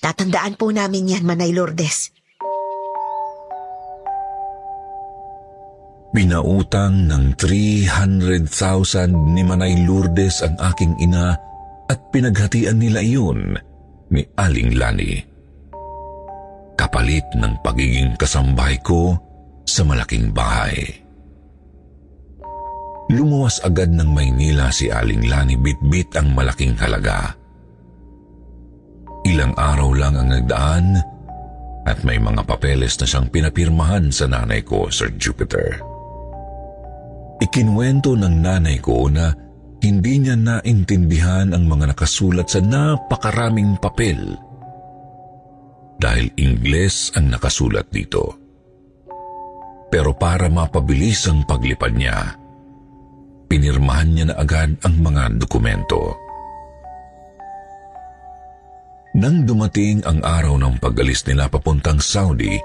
Tatandaan 0.00 0.56
po 0.56 0.72
namin 0.72 1.12
yan, 1.16 1.24
Manay 1.28 1.52
Lourdes. 1.52 2.12
Pinautang 6.10 7.06
ng 7.06 7.38
300,000 7.38 8.50
ni 9.30 9.42
Manay 9.46 9.86
Lourdes 9.86 10.42
ang 10.42 10.58
aking 10.58 10.98
ina 10.98 11.38
at 11.86 11.98
pinaghatian 12.10 12.82
nila 12.82 12.98
iyon 12.98 13.54
ni 14.10 14.26
Aling 14.34 14.74
Lani. 14.74 15.22
Kapalit 16.74 17.30
ng 17.38 17.62
pagiging 17.62 18.18
kasambahay 18.18 18.82
ko 18.82 19.14
sa 19.62 19.86
malaking 19.86 20.34
bahay. 20.34 20.74
Lumuwas 23.10 23.62
agad 23.62 23.94
ng 23.94 24.10
Maynila 24.10 24.70
si 24.74 24.90
Aling 24.90 25.30
Lani 25.30 25.54
bitbit 25.58 26.14
ang 26.18 26.34
malaking 26.34 26.74
halaga. 26.78 27.39
Ilang 29.28 29.52
araw 29.52 29.90
lang 29.92 30.14
ang 30.16 30.28
nagdaan 30.32 30.86
at 31.84 32.00
may 32.04 32.16
mga 32.16 32.44
papeles 32.44 32.96
na 33.00 33.06
siyang 33.08 33.28
pinapirmahan 33.28 34.08
sa 34.12 34.28
nanay 34.28 34.64
ko, 34.64 34.88
Sir 34.88 35.12
Jupiter. 35.16 35.80
Ikinwento 37.40 38.16
ng 38.16 38.36
nanay 38.40 38.80
ko 38.80 39.08
na 39.08 39.32
hindi 39.80 40.20
niya 40.20 40.36
naintindihan 40.36 41.56
ang 41.56 41.64
mga 41.64 41.96
nakasulat 41.96 42.52
sa 42.52 42.60
napakaraming 42.60 43.80
papel 43.80 44.36
dahil 46.00 46.32
Ingles 46.36 47.12
ang 47.16 47.32
nakasulat 47.32 47.88
dito. 47.92 48.36
Pero 49.92 50.16
para 50.16 50.48
mapabilis 50.48 51.28
ang 51.28 51.44
paglipad 51.44 51.92
niya, 51.92 52.36
pinirmahan 53.50 54.08
niya 54.08 54.24
na 54.32 54.36
agad 54.40 54.70
ang 54.86 54.96
mga 54.96 55.36
dokumento. 55.36 56.16
Nang 59.20 59.44
dumating 59.44 60.00
ang 60.08 60.24
araw 60.24 60.56
ng 60.56 60.80
pag-alis 60.80 61.28
nila 61.28 61.44
papuntang 61.52 62.00
Saudi, 62.00 62.56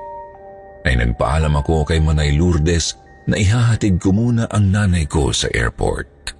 ay 0.87 0.95
nagpaalam 0.95 1.51
ako 1.51 1.83
kay 1.83 1.99
Manay 1.99 2.31
Lourdes 2.31 2.95
na 3.27 3.35
ihahatid 3.35 3.99
ko 3.99 4.15
muna 4.15 4.47
ang 4.47 4.71
nanay 4.71 5.03
ko 5.03 5.35
sa 5.35 5.51
airport. 5.51 6.31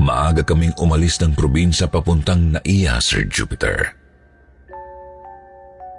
Maaga 0.00 0.40
kaming 0.48 0.72
umalis 0.80 1.20
ng 1.20 1.36
probinsya 1.36 1.92
papuntang 1.92 2.56
Naiya, 2.56 2.96
Sir 3.04 3.28
Jupiter. 3.28 3.92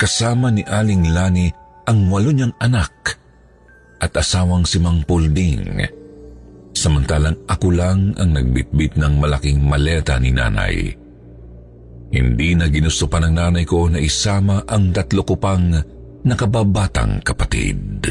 Kasama 0.01 0.49
ni 0.49 0.65
Aling 0.65 1.13
Lani 1.13 1.53
ang 1.85 2.09
walo 2.09 2.33
niyang 2.33 2.57
anak 2.57 3.13
at 4.01 4.09
asawang 4.17 4.65
si 4.65 4.81
Mang 4.81 5.05
Pulding. 5.05 5.85
Samantalang 6.73 7.37
ako 7.45 7.77
lang 7.77 8.17
ang 8.17 8.33
nagbitbit 8.33 8.97
ng 8.97 9.21
malaking 9.21 9.61
maleta 9.61 10.17
ni 10.17 10.33
nanay. 10.33 11.05
Hindi 12.07 12.55
na 12.55 12.71
ginusto 12.71 13.11
pa 13.11 13.19
ng 13.19 13.35
nanay 13.35 13.67
ko 13.67 13.91
na 13.91 13.99
isama 13.99 14.63
ang 14.63 14.95
tatlo 14.95 15.27
ko 15.27 15.35
pang 15.35 15.75
nakababatang 16.23 17.19
kapatid. 17.19 18.07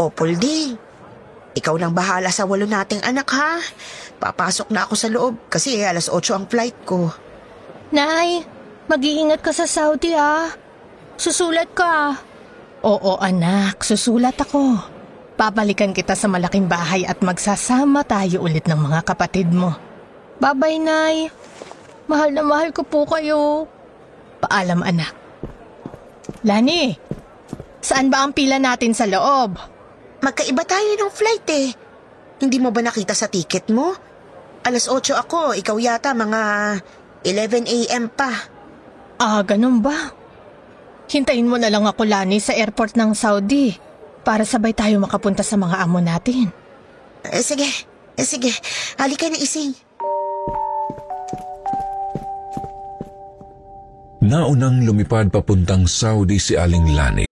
O, 0.00 0.08
Puldi, 0.08 0.72
ikaw 1.52 1.76
nang 1.76 1.92
bahala 1.92 2.32
sa 2.32 2.48
walo 2.48 2.64
nating 2.64 3.04
anak 3.04 3.28
ha. 3.36 3.60
Papasok 4.16 4.72
na 4.72 4.88
ako 4.88 4.94
sa 4.96 5.08
loob 5.12 5.34
kasi 5.52 5.84
alas 5.84 6.08
8 6.08 6.32
ang 6.32 6.46
flight 6.48 6.78
ko. 6.88 7.12
Nay, 7.92 8.40
mag-iingat 8.88 9.44
ka 9.44 9.52
sa 9.52 9.68
Saudi 9.68 10.16
ah. 10.16 10.48
Susulat 11.20 11.70
ka. 11.76 12.16
Oo 12.82 13.20
anak, 13.20 13.84
susulat 13.84 14.34
ako. 14.40 14.91
Babalikan 15.42 15.90
kita 15.90 16.14
sa 16.14 16.30
malaking 16.30 16.70
bahay 16.70 17.02
at 17.02 17.18
magsasama 17.18 18.06
tayo 18.06 18.46
ulit 18.46 18.62
ng 18.62 18.78
mga 18.78 19.02
kapatid 19.02 19.50
mo. 19.50 19.74
Babay, 20.38 20.78
Nay. 20.78 21.34
Mahal 22.06 22.30
na 22.30 22.46
mahal 22.46 22.70
ko 22.70 22.86
po 22.86 23.02
kayo. 23.10 23.66
Paalam, 24.38 24.86
anak. 24.86 25.10
Lani, 26.46 26.94
saan 27.82 28.06
ba 28.06 28.22
ang 28.22 28.30
pila 28.30 28.62
natin 28.62 28.94
sa 28.94 29.02
loob? 29.02 29.58
Magkaiba 30.22 30.62
tayo 30.62 30.94
ng 30.94 31.10
flight 31.10 31.46
eh. 31.50 31.74
Hindi 32.38 32.62
mo 32.62 32.70
ba 32.70 32.78
nakita 32.78 33.10
sa 33.10 33.26
ticket 33.26 33.66
mo? 33.66 33.98
Alas 34.62 34.86
8 34.86 35.26
ako, 35.26 35.58
ikaw 35.58 35.74
yata 35.74 36.14
mga 36.14 36.42
11 37.26 37.66
a.m. 37.66 38.06
pa. 38.14 38.30
Ah, 39.18 39.42
ganun 39.42 39.82
ba? 39.82 40.14
Hintayin 41.10 41.50
mo 41.50 41.58
na 41.58 41.66
lang 41.66 41.82
ako, 41.82 42.06
Lani, 42.06 42.38
sa 42.38 42.54
airport 42.54 42.94
ng 42.94 43.10
Saudi 43.10 43.90
para 44.22 44.46
sabay 44.46 44.74
tayo 44.74 45.02
makapunta 45.02 45.42
sa 45.42 45.58
mga 45.58 45.82
amo 45.82 45.98
natin. 45.98 46.50
Eh, 47.26 47.42
sige, 47.42 47.68
eh, 48.18 48.26
sige. 48.26 48.50
Halika 48.98 49.30
na 49.30 49.38
ising. 49.38 49.74
Naunang 54.22 54.86
lumipad 54.86 55.34
papuntang 55.34 55.90
Saudi 55.90 56.38
si 56.38 56.54
Aling 56.54 56.94
Lani. 56.94 57.31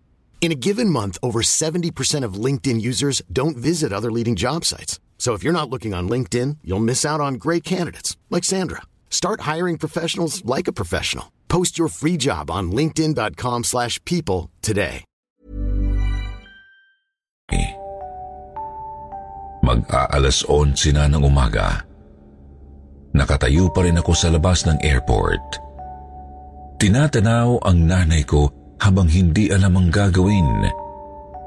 In 0.41 0.51
a 0.51 0.57
given 0.57 0.89
month, 0.89 1.19
over 1.21 1.43
70% 1.45 2.25
of 2.25 2.33
LinkedIn 2.33 2.81
users 2.81 3.21
don't 3.31 3.55
visit 3.55 3.93
other 3.93 4.09
leading 4.11 4.33
job 4.35 4.65
sites. 4.65 4.97
So 5.21 5.37
if 5.37 5.45
you're 5.45 5.53
not 5.53 5.69
looking 5.69 5.93
on 5.93 6.09
LinkedIn, 6.09 6.57
you'll 6.65 6.81
miss 6.81 7.05
out 7.05 7.21
on 7.21 7.35
great 7.35 7.63
candidates 7.63 8.17
like 8.33 8.43
Sandra. 8.43 8.81
Start 9.11 9.41
hiring 9.41 9.77
professionals 9.77 10.43
like 10.43 10.65
a 10.67 10.73
professional. 10.73 11.31
Post 11.47 11.77
your 11.77 11.89
free 11.93 12.17
job 12.17 12.49
on 12.49 12.73
linkedin.com/people 12.73 14.49
today. 14.65 15.05
Mag-aalas 19.61 20.41
11 20.49 20.97
na 20.97 21.05
ng 21.05 21.21
umaga. 21.21 21.85
Nakatayo 23.13 23.69
pa 23.69 23.85
rin 23.85 24.01
ako 24.01 24.11
sa 24.17 24.33
labas 24.33 24.65
ng 24.65 24.81
airport. 24.81 25.61
Tinatanaw 26.81 27.61
ang 27.61 27.85
nanay 27.85 28.25
ko 28.25 28.49
habang 28.81 29.05
hindi 29.05 29.53
alam 29.53 29.77
ang 29.77 29.93
gagawin 29.93 30.65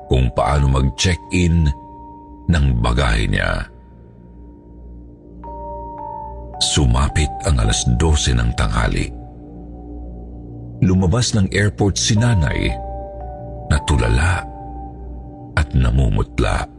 kung 0.07 0.31
paano 0.39 0.71
mag-check-in 0.71 1.67
ng 2.47 2.67
bagahe 2.79 3.27
niya. 3.27 3.67
Sumapit 6.63 7.29
ang 7.43 7.59
alas 7.59 7.83
12 7.99 8.39
ng 8.39 8.51
tanghali. 8.55 9.11
Lumabas 10.87 11.35
ng 11.35 11.51
airport 11.51 11.99
si 11.99 12.15
nanay 12.15 12.71
na 13.67 13.83
tulala 13.83 14.47
at 15.59 15.67
namumutla. 15.75 16.71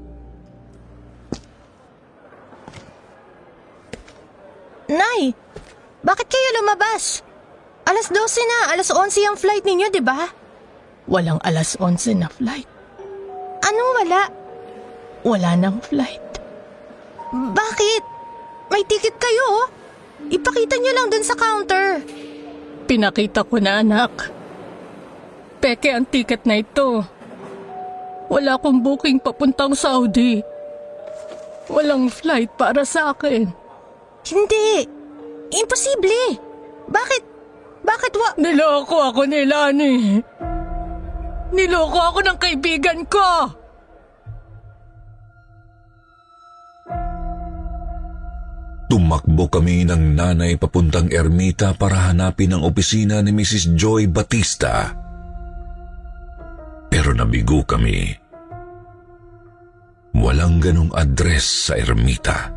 Nay, 4.88 5.34
bakit 6.06 6.28
kayo 6.30 6.50
lumabas? 6.64 7.26
Alas 7.84 8.08
12 8.14 8.22
na, 8.46 8.60
alas 8.78 8.90
11 8.94 9.28
ang 9.28 9.38
flight 9.38 9.66
ninyo, 9.66 9.90
di 9.92 10.00
ba? 10.00 10.45
Walang 11.06 11.38
alas 11.46 11.78
11 11.78 12.18
na 12.18 12.30
flight. 12.30 12.66
Anong 13.62 13.92
wala? 14.02 14.22
Wala 15.26 15.52
nang 15.58 15.78
flight. 15.86 16.22
Bakit? 17.34 18.04
May 18.74 18.82
ticket 18.90 19.14
kayo, 19.18 19.46
oh. 19.62 19.68
Ipakita 20.30 20.78
niyo 20.82 20.92
lang 20.98 21.08
dun 21.14 21.26
sa 21.26 21.38
counter. 21.38 22.02
Pinakita 22.90 23.46
ko 23.46 23.62
na, 23.62 23.86
anak. 23.86 24.34
Peke 25.62 25.94
ang 25.94 26.06
ticket 26.10 26.46
na 26.46 26.62
ito. 26.62 27.06
Wala 28.30 28.58
akong 28.58 28.82
booking 28.82 29.22
papuntang 29.22 29.78
Saudi. 29.78 30.42
Walang 31.70 32.10
flight 32.10 32.50
para 32.58 32.86
sa 32.86 33.14
akin. 33.14 33.50
Hindi. 34.26 34.86
Imposible. 35.54 36.42
Bakit? 36.90 37.24
Bakit 37.86 38.14
wa... 38.18 38.30
Niloko 38.42 38.98
ako 39.14 39.22
ni 39.30 39.42
Lani. 39.46 39.94
Niloko 41.56 42.00
ako 42.12 42.20
ng 42.20 42.38
kaibigan 42.38 43.00
ko. 43.08 43.28
Tumakbo 48.92 49.48
kami 49.48 49.88
ng 49.88 50.20
nanay 50.20 50.60
papuntang 50.60 51.10
ermita 51.10 51.74
para 51.74 52.12
hanapin 52.12 52.54
ang 52.54 52.68
opisina 52.68 53.24
ni 53.24 53.32
Mrs. 53.32 53.74
Joy 53.74 54.12
Batista. 54.12 54.92
Pero 56.92 57.16
nabigo 57.16 57.64
kami. 57.64 58.14
Walang 60.16 60.64
ganong 60.64 60.92
address 60.96 61.72
sa 61.72 61.74
ermita. 61.76 62.52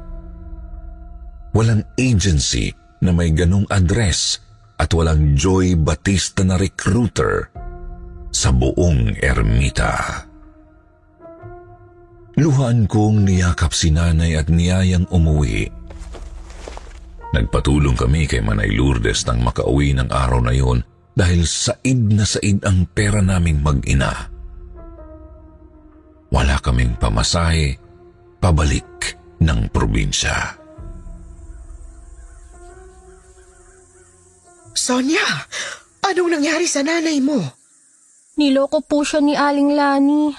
Walang 1.54 1.87
agency 1.98 2.70
na 3.02 3.11
may 3.11 3.30
ganong 3.34 3.66
address 3.70 4.38
at 4.78 4.90
walang 4.94 5.34
Joy 5.34 5.74
Batista 5.74 6.46
na 6.46 6.54
recruiter 6.54 7.50
sa 8.38 8.55
buong 8.55 9.18
ermita. 9.18 10.22
Luhaan 12.38 12.87
kong 12.87 13.27
niyakap 13.27 13.74
si 13.74 13.90
nanay 13.90 14.38
at 14.38 14.46
niyayang 14.46 15.11
umuwi. 15.11 15.66
Nagpatulong 17.35 17.98
kami 17.98 18.31
kay 18.31 18.38
Manay 18.38 18.70
Lourdes 18.70 19.27
nang 19.27 19.42
makauwi 19.42 19.90
ng 19.98 20.07
araw 20.07 20.38
na 20.38 20.55
yon 20.55 20.87
dahil 21.18 21.42
said 21.42 22.14
na 22.14 22.22
said 22.22 22.62
ang 22.62 22.87
pera 22.94 23.18
naming 23.18 23.59
mag-ina. 23.59 24.31
Wala 26.31 26.62
kaming 26.62 26.94
pamasahe 26.94 27.74
pabalik 28.38 29.18
ng 29.42 29.66
probinsya. 29.74 30.55
Sonia, 34.79 35.27
anong 36.07 36.38
nangyari 36.38 36.70
sa 36.70 36.87
nanay 36.87 37.18
mo? 37.18 37.58
Niloko 38.38 38.79
po 38.87 39.03
siya 39.03 39.18
ni 39.18 39.35
Aling 39.35 39.74
Lani. 39.74 40.31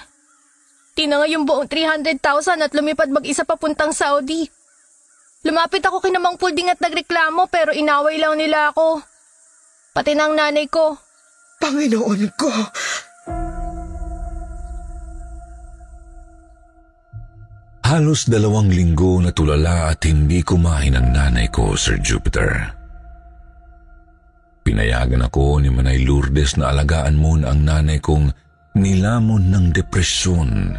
na 1.00 1.16
nga 1.20 1.28
yung 1.28 1.44
buong 1.44 1.68
300,000 1.68 2.64
at 2.64 2.72
lumipad 2.72 3.12
mag-isa 3.12 3.44
papuntang 3.44 3.92
Saudi. 3.92 4.48
Lumapit 5.44 5.84
ako 5.84 6.04
kina 6.04 6.20
Mang 6.20 6.40
Puding 6.40 6.72
at 6.72 6.80
nagreklamo 6.80 7.48
pero 7.52 7.76
inaway 7.76 8.20
lang 8.20 8.40
nila 8.40 8.72
ako. 8.72 9.04
Pati 9.96 10.16
ng 10.16 10.36
nanay 10.36 10.68
ko. 10.72 10.96
Panginoon 11.60 12.24
ko! 12.40 12.52
Halos 17.84 18.28
dalawang 18.28 18.72
linggo 18.72 19.20
na 19.20 19.36
tulala 19.36 19.92
at 19.92 20.04
hindi 20.08 20.40
kumain 20.44 20.96
ang 20.96 21.10
nanay 21.16 21.52
ko, 21.52 21.76
Sir 21.76 22.00
Jupiter. 22.00 22.79
Pinayagan 24.70 25.26
ako 25.26 25.66
ni 25.66 25.74
Manay 25.74 26.06
Lourdes 26.06 26.54
na 26.54 26.70
alagaan 26.70 27.18
muna 27.18 27.50
ang 27.50 27.66
nanay 27.66 27.98
kong 27.98 28.30
nilamon 28.78 29.50
ng 29.50 29.74
depresyon 29.74 30.78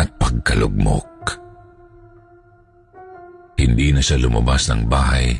at 0.00 0.08
pagkalugmok. 0.16 1.36
Hindi 3.60 3.92
na 3.92 4.00
siya 4.00 4.16
lumabas 4.16 4.72
ng 4.72 4.88
bahay 4.88 5.36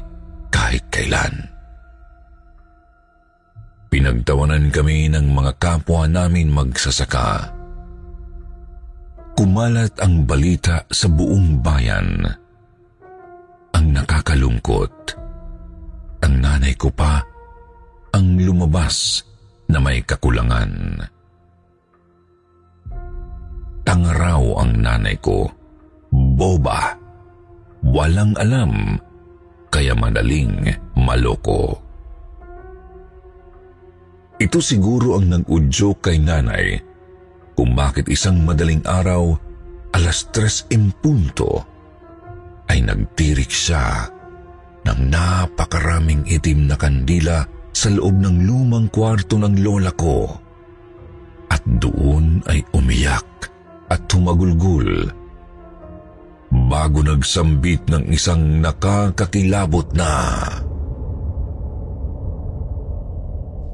kahit 0.52 0.84
kailan. 0.92 1.32
Pinagtawanan 3.88 4.68
kami 4.68 5.08
ng 5.08 5.32
mga 5.32 5.56
kapwa 5.56 6.04
namin 6.04 6.52
magsasaka. 6.52 7.56
Kumalat 9.32 9.96
ang 10.04 10.28
balita 10.28 10.84
sa 10.92 11.08
buong 11.08 11.64
bayan. 11.64 12.20
Ang 13.72 13.86
nakakalungkot, 13.96 14.92
ang 16.20 16.34
nanay 16.36 16.76
ko 16.76 16.92
pa 16.92 17.37
ang 18.14 18.38
lumabas 18.38 19.24
na 19.68 19.78
may 19.80 20.00
kakulangan. 20.04 21.02
Tangaraw 23.84 24.60
ang 24.60 24.72
nanay 24.84 25.16
ko, 25.20 25.48
boba, 26.12 26.96
walang 27.84 28.36
alam, 28.36 29.00
kaya 29.72 29.96
madaling 29.96 30.68
maloko. 30.96 31.76
Ito 34.38 34.58
siguro 34.62 35.18
ang 35.18 35.32
nag-udyo 35.32 35.98
kay 35.98 36.20
nanay 36.20 36.88
kung 37.58 37.74
bakit 37.74 38.06
isang 38.06 38.46
madaling 38.46 38.86
araw, 38.86 39.34
alas 39.90 40.30
tres 40.30 40.62
impunto, 40.70 41.66
ay 42.70 42.86
nagtirik 42.86 43.50
siya 43.50 44.06
ng 44.86 45.10
napakaraming 45.10 46.22
itim 46.30 46.70
na 46.70 46.78
kandila 46.78 47.42
sa 47.78 47.94
loob 47.94 48.18
ng 48.18 48.42
lumang 48.42 48.90
kwarto 48.90 49.38
ng 49.38 49.62
lola 49.62 49.94
ko. 49.94 50.26
At 51.46 51.62
doon 51.62 52.42
ay 52.50 52.66
umiyak 52.74 53.46
at 53.86 54.02
tumagulgul 54.10 55.06
bago 56.50 56.98
nagsambit 57.06 57.86
ng 57.86 58.10
isang 58.10 58.58
nakakakilabot 58.58 59.94
na 59.94 60.10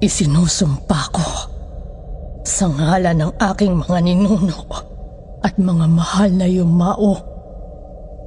Isinusumpa 0.05 1.01
ko 1.17 1.29
sa 2.45 2.69
ngalan 2.69 3.25
ng 3.25 3.33
aking 3.41 3.73
mga 3.73 3.99
ninuno 4.05 4.69
at 5.41 5.57
mga 5.57 5.87
mahal 5.89 6.29
na 6.29 6.45
yumao 6.45 7.17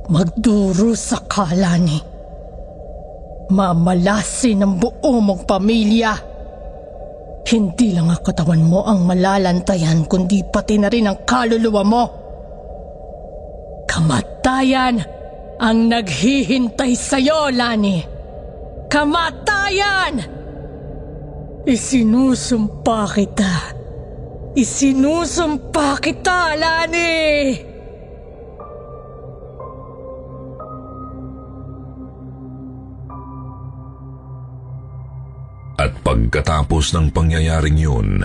magduro 0.09 0.97
sa 0.97 1.21
kalani. 1.29 2.16
Mamalasin 3.47 4.63
ang 4.63 4.75
buo 4.75 5.23
mong 5.23 5.47
pamilya. 5.47 6.11
Hindi 7.47 7.95
lang 7.95 8.11
ang 8.11 8.19
katawan 8.19 8.59
mo 8.59 8.83
ang 8.83 9.07
malalantayan 9.07 10.03
kundi 10.03 10.43
pati 10.43 10.75
na 10.75 10.91
rin 10.91 11.07
ang 11.07 11.23
kaluluwa 11.23 11.83
mo. 11.87 12.03
Kamatayan 13.87 14.99
ang 15.57 15.87
naghihintay 15.87 16.91
sa'yo, 16.91 17.49
Lani. 17.55 18.03
Kamatayan! 18.91 20.15
Isinusumpa 21.63 22.99
kita. 23.15 23.55
Isinusumpa 24.55 25.97
kita, 26.03 26.55
Lani! 26.55 27.15
At 27.55 27.76
pagkatapos 36.07 36.95
ng 36.95 37.11
pangyayaring 37.11 37.75
yun, 37.75 38.23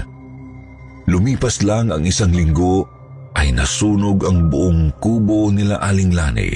lumipas 1.10 1.66
lang 1.66 1.90
ang 1.90 2.06
isang 2.06 2.30
linggo 2.30 2.86
ay 3.34 3.50
nasunog 3.50 4.22
ang 4.22 4.46
buong 4.46 4.94
kubo 5.02 5.50
nila 5.50 5.82
Aling 5.82 6.14
Lani. 6.14 6.52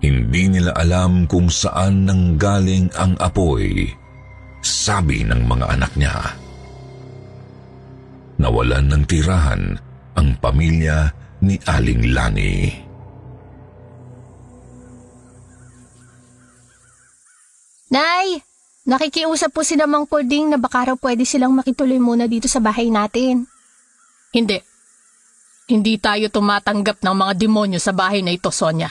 Hindi 0.00 0.48
nila 0.48 0.72
alam 0.72 1.28
kung 1.28 1.52
saan 1.52 2.08
nanggaling 2.08 2.88
ang 2.96 3.12
apoy, 3.20 3.84
sabi 4.64 5.28
ng 5.28 5.44
mga 5.44 5.66
anak 5.76 5.92
niya. 5.92 6.16
Nawalan 8.40 8.88
ng 8.88 9.04
tirahan 9.04 9.76
ang 10.16 10.28
pamilya 10.40 11.12
ni 11.44 11.60
Aling 11.68 12.16
Lani. 12.16 12.56
Nay, 17.92 18.40
nakikiusap 18.88 19.52
po 19.52 19.64
si 19.64 19.76
Mang 19.80 20.08
Puding 20.08 20.52
na 20.52 20.58
baka 20.60 20.92
raw 20.92 20.96
pwede 20.96 21.24
silang 21.24 21.56
makituloy 21.56 22.00
muna 22.00 22.24
dito 22.28 22.48
sa 22.48 22.60
bahay 22.60 22.88
natin. 22.88 23.44
Hindi. 24.30 24.58
Hindi 25.70 25.94
tayo 26.02 26.26
tumatanggap 26.26 26.98
ng 26.98 27.14
mga 27.14 27.32
demonyo 27.38 27.78
sa 27.78 27.94
bahay 27.94 28.26
na 28.26 28.34
ito, 28.34 28.50
Sonia. 28.50 28.90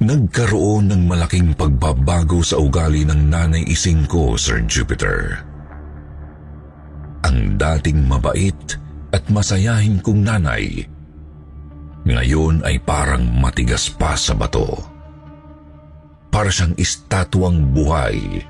Nagkaroon 0.00 0.90
ng 0.90 1.02
malaking 1.06 1.52
pagbabago 1.54 2.40
sa 2.40 2.56
ugali 2.56 3.04
ng 3.04 3.28
nanay 3.30 3.62
ising 3.68 4.08
ko, 4.08 4.34
Sir 4.34 4.64
Jupiter. 4.64 5.44
Ang 7.22 7.60
dating 7.60 8.08
mabait 8.08 8.56
at 9.12 9.22
masayahin 9.28 10.00
kong 10.00 10.24
nanay, 10.24 10.88
ngayon 12.04 12.64
ay 12.64 12.80
parang 12.80 13.28
matigas 13.28 13.92
pa 13.92 14.16
sa 14.16 14.32
bato. 14.32 14.72
Para 16.30 16.48
siyang 16.48 16.72
estatwang 16.80 17.74
buhay. 17.74 18.40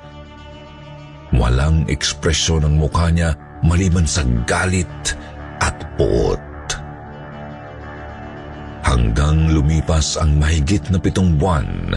Walang 1.34 1.86
ekspresyon 1.88 2.66
ng 2.66 2.74
mukha 2.78 3.08
niya 3.10 3.34
maliban 3.64 4.06
sa 4.06 4.22
galit 4.46 5.16
at 5.62 5.76
puot. 5.96 6.38
Hanggang 8.80 9.52
lumipas 9.54 10.18
ang 10.18 10.40
mahigit 10.40 10.82
na 10.90 10.98
pitong 10.98 11.38
buwan, 11.38 11.94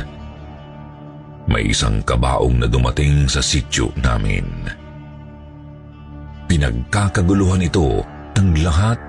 may 1.50 1.74
isang 1.74 2.00
kabaong 2.06 2.62
na 2.62 2.68
dumating 2.70 3.28
sa 3.28 3.42
sityo 3.42 3.90
namin. 4.00 4.46
Pinagkakaguluhan 6.48 7.66
ito 7.66 8.06
ng 8.38 8.50
lahat 8.62 9.02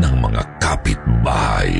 ng 0.00 0.14
mga 0.16 0.42
kapitbahay. 0.58 1.72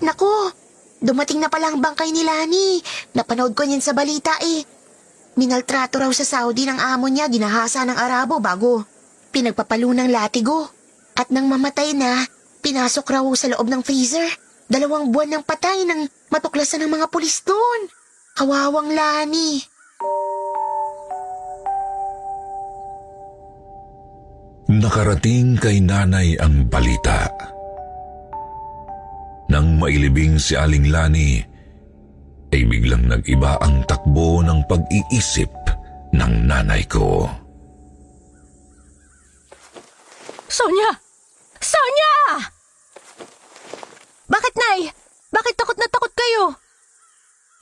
Naku, 0.00 0.32
dumating 1.04 1.44
na 1.44 1.52
pala 1.52 1.68
ang 1.68 1.84
bangkay 1.84 2.08
ni 2.08 2.24
Lani. 2.24 2.80
Napanood 3.12 3.52
ko 3.52 3.68
niyan 3.68 3.84
sa 3.84 3.92
balita 3.92 4.32
eh. 4.40 4.64
Minaltrato 5.36 6.00
raw 6.00 6.10
sa 6.10 6.24
Saudi 6.24 6.64
ng 6.64 6.80
amo 6.80 7.06
niya, 7.12 7.28
ginahasa 7.28 7.84
ng 7.84 7.94
Arabo 7.94 8.40
bago 8.40 8.88
pinagpapalo 9.30 9.92
ng 9.92 10.08
latigo. 10.08 10.66
At 11.14 11.28
nang 11.28 11.46
mamatay 11.50 11.92
na, 11.94 12.24
pinasok 12.64 13.06
raw 13.06 13.24
sa 13.36 13.50
loob 13.52 13.68
ng 13.68 13.82
freezer. 13.84 14.26
Dalawang 14.68 15.12
buwan 15.12 15.38
ng 15.38 15.44
patay 15.44 15.84
nang 15.84 16.06
matuklasan 16.32 16.84
ng 16.84 16.90
mga 16.90 17.06
pulis 17.12 17.42
doon. 17.44 17.80
Kawawang 18.36 18.92
Lani. 18.92 19.62
Nakarating 24.68 25.56
kay 25.56 25.80
nanay 25.80 26.36
ang 26.36 26.68
balita. 26.68 27.24
Nang 29.48 29.80
mailibing 29.80 30.36
si 30.36 30.60
Aling 30.60 30.92
Lani, 30.92 31.40
ay 32.52 32.68
biglang 32.68 33.08
nag-iba 33.08 33.56
ang 33.64 33.80
takbo 33.88 34.44
ng 34.44 34.60
pag-iisip 34.68 35.48
ng 36.12 36.32
nanay 36.44 36.84
ko. 36.84 37.24
Sonia! 40.52 40.92
Sonia! 41.64 42.44
Bakit, 44.28 44.52
Nay? 44.52 44.92
Bakit 45.32 45.54
takot 45.56 45.80
na 45.80 45.88
takot 45.88 46.12
kayo? 46.12 46.52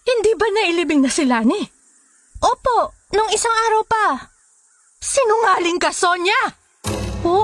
Hindi 0.02 0.34
ba 0.34 0.50
nailibing 0.50 1.06
na 1.06 1.10
si 1.14 1.22
Lani? 1.22 1.62
Opo, 2.42 2.98
nung 3.14 3.30
isang 3.30 3.54
araw 3.70 3.82
pa. 3.86 4.06
Sinungaling 4.98 5.78
ka, 5.78 5.94
Sonia! 5.94 6.65
Po? 7.26 7.42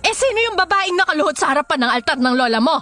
Eh 0.00 0.16
sino 0.16 0.38
yung 0.48 0.56
babaeng 0.56 0.96
nakaluhod 0.96 1.36
sa 1.36 1.52
harapan 1.52 1.84
ng 1.84 1.90
altar 1.92 2.16
ng 2.16 2.34
lola 2.40 2.56
mo? 2.56 2.76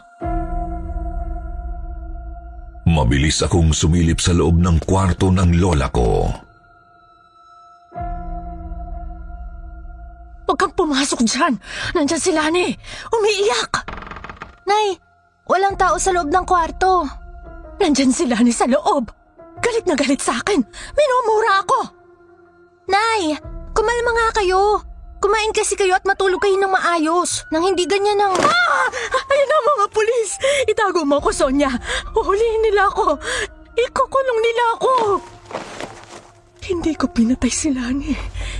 Mabilis 2.86 3.42
akong 3.42 3.74
sumilip 3.74 4.22
sa 4.22 4.30
loob 4.30 4.62
ng 4.62 4.78
kwarto 4.86 5.34
ng 5.34 5.58
lola 5.58 5.90
ko. 5.90 6.30
Huwag 10.46 10.56
kang 10.56 10.72
pumasok 10.78 11.26
dyan. 11.26 11.58
Nandyan 11.92 12.22
si 12.22 12.30
Lani. 12.32 12.70
Umiiyak. 13.12 13.84
Nay, 14.64 14.96
walang 15.44 15.74
tao 15.74 15.98
sa 15.98 16.14
loob 16.14 16.30
ng 16.32 16.46
kwarto. 16.46 17.04
Nandyan 17.82 18.14
si 18.14 18.24
Lani 18.30 18.54
sa 18.54 18.64
loob. 18.64 19.10
Galit 19.58 19.84
na 19.84 19.98
galit 19.98 20.22
sa 20.22 20.38
akin. 20.38 20.62
Minumura 20.94 21.66
ako. 21.66 21.80
Nay, 22.88 23.36
kumalma 23.74 24.10
nga 24.16 24.40
kayo. 24.40 24.87
Kumain 25.18 25.50
kasi 25.50 25.74
kayo 25.74 25.98
at 25.98 26.06
matulog 26.06 26.38
kayo 26.38 26.54
ng 26.54 26.70
maayos. 26.70 27.42
Nang 27.50 27.66
hindi 27.66 27.84
ganyan 27.90 28.22
ang... 28.22 28.38
Ah! 28.38 28.86
Ayun 29.30 29.48
na 29.50 29.58
mga 29.74 29.86
pulis! 29.90 30.30
Itago 30.70 31.02
mo 31.02 31.18
ako, 31.18 31.34
Sonia. 31.34 31.70
Uhulihin 32.14 32.62
nila 32.70 32.86
ako. 32.86 33.18
Ikukulong 33.74 34.40
nila 34.42 34.64
ako. 34.78 34.92
Hindi 36.68 36.92
ko 36.94 37.10
pinatay 37.10 37.50
si 37.50 37.74
Lani. 37.74 38.14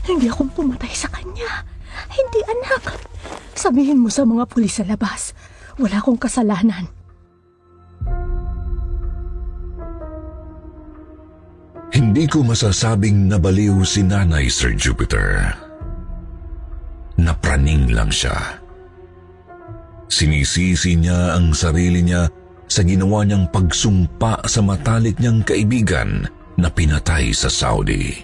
Hindi 0.08 0.26
akong 0.26 0.50
pumatay 0.50 0.90
sa 0.90 1.06
kanya. 1.12 1.62
Hindi 2.10 2.40
anak. 2.42 2.96
Sabihin 3.54 4.02
mo 4.02 4.10
sa 4.10 4.26
mga 4.26 4.48
pulis 4.50 4.80
sa 4.80 4.84
labas. 4.86 5.36
Wala 5.78 6.02
akong 6.02 6.18
kasalanan. 6.18 6.90
Hindi 11.94 12.24
ko 12.30 12.42
masasabing 12.42 13.30
nabaliw 13.30 13.82
si 13.86 14.02
Nanay 14.02 14.50
Sir 14.50 14.74
Jupiter. 14.74 15.67
Napraning 17.18 17.90
lang 17.90 18.14
siya. 18.14 18.62
Sinisisi 20.08 20.96
niya 20.96 21.36
ang 21.36 21.52
sarili 21.52 22.00
niya 22.00 22.30
sa 22.70 22.86
ginawa 22.86 23.26
niyang 23.26 23.50
pagsumpa 23.50 24.46
sa 24.46 24.60
matalik 24.62 25.18
niyang 25.18 25.42
kaibigan 25.42 26.24
na 26.56 26.68
pinatay 26.70 27.34
sa 27.34 27.50
Saudi. 27.50 28.14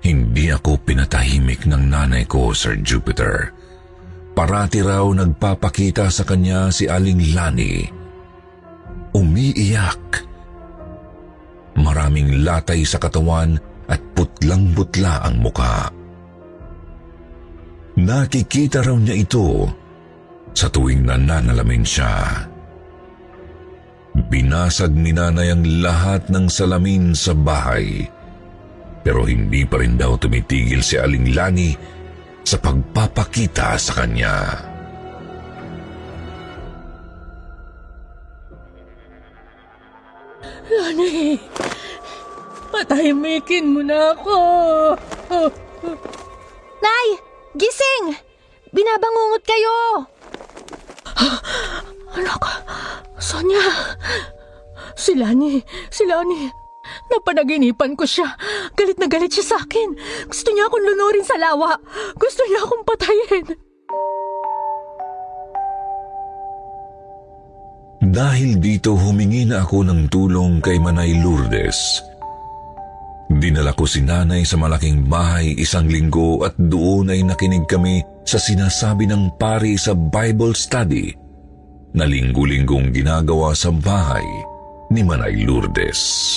Hindi 0.00 0.48
ako 0.48 0.80
pinatahimik 0.80 1.68
ng 1.68 1.84
nanay 1.92 2.24
ko, 2.24 2.56
Sir 2.56 2.80
Jupiter. 2.80 3.52
Parati 4.32 4.80
raw 4.80 5.04
nagpapakita 5.04 6.08
sa 6.08 6.24
kanya 6.24 6.72
si 6.72 6.88
Aling 6.88 7.36
Lani. 7.36 7.84
Umiiyak. 9.12 10.24
Maraming 11.76 12.40
latay 12.40 12.86
sa 12.86 12.96
katawan 12.96 13.60
at 13.90 14.00
putlang-butla 14.16 15.28
ang 15.28 15.44
muka. 15.44 15.99
Nakikita 18.00 18.80
raw 18.80 18.96
niya 18.96 19.12
ito 19.12 19.68
sa 20.56 20.72
tuwing 20.72 21.04
nananalamin 21.04 21.84
siya. 21.84 22.48
Binasag 24.30 24.96
ni 24.96 25.12
nanay 25.12 25.52
ang 25.52 25.64
lahat 25.84 26.32
ng 26.32 26.48
salamin 26.48 27.12
sa 27.12 27.36
bahay. 27.36 28.08
Pero 29.04 29.28
hindi 29.28 29.68
pa 29.68 29.80
rin 29.80 30.00
daw 30.00 30.16
tumitigil 30.16 30.80
si 30.80 30.96
Aling 30.96 31.36
Lani 31.36 31.76
sa 32.40 32.56
pagpapakita 32.56 33.76
sa 33.76 33.92
kanya. 34.00 34.36
Lani, 40.72 41.36
patahimikin 42.72 43.76
mo 43.76 43.84
na 43.84 44.16
ako. 44.16 44.38
Nay! 46.80 47.29
Gising! 47.58 48.14
Binabangungot 48.70 49.42
kayo! 49.42 50.06
Anak, 52.14 52.42
Sonia, 53.18 53.62
si 54.94 55.18
Lani, 55.18 55.58
si 55.90 56.06
Lani. 56.06 56.46
Napanaginipan 57.10 57.98
ko 57.98 58.06
siya. 58.06 58.38
Galit 58.78 58.98
na 59.02 59.10
galit 59.10 59.34
siya 59.34 59.54
sa 59.54 59.56
akin. 59.62 59.98
Gusto 60.30 60.54
niya 60.54 60.70
akong 60.70 60.82
lunurin 60.82 61.26
sa 61.26 61.38
lawa. 61.38 61.74
Gusto 62.14 62.42
niya 62.46 62.62
akong 62.62 62.86
patayin. 62.86 63.46
Dahil 68.10 68.58
dito 68.58 68.94
humingi 68.94 69.46
na 69.46 69.62
ako 69.66 69.86
ng 69.86 70.00
tulong 70.10 70.58
kay 70.62 70.78
Manay 70.82 71.18
Lourdes. 71.18 72.09
Dinala 73.40 73.72
ko 73.72 73.88
si 73.88 74.04
nanay 74.04 74.44
sa 74.44 74.60
malaking 74.60 75.08
bahay 75.08 75.56
isang 75.56 75.88
linggo 75.88 76.44
at 76.44 76.52
doon 76.60 77.08
ay 77.08 77.24
nakinig 77.24 77.64
kami 77.64 78.04
sa 78.28 78.36
sinasabi 78.36 79.08
ng 79.08 79.40
pari 79.40 79.80
sa 79.80 79.96
Bible 79.96 80.52
study 80.52 81.08
na 81.96 82.04
linggo-linggong 82.04 82.92
ginagawa 82.92 83.56
sa 83.56 83.72
bahay 83.72 84.28
ni 84.92 85.00
Manay 85.00 85.40
Lourdes. 85.40 86.36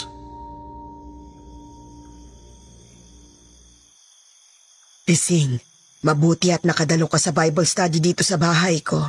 Ising, 5.03 5.59
mabuti 6.07 6.55
at 6.55 6.63
nakadalo 6.63 7.11
ka 7.11 7.19
sa 7.19 7.35
Bible 7.35 7.67
study 7.67 7.99
dito 7.99 8.23
sa 8.23 8.39
bahay 8.39 8.79
ko. 8.79 9.03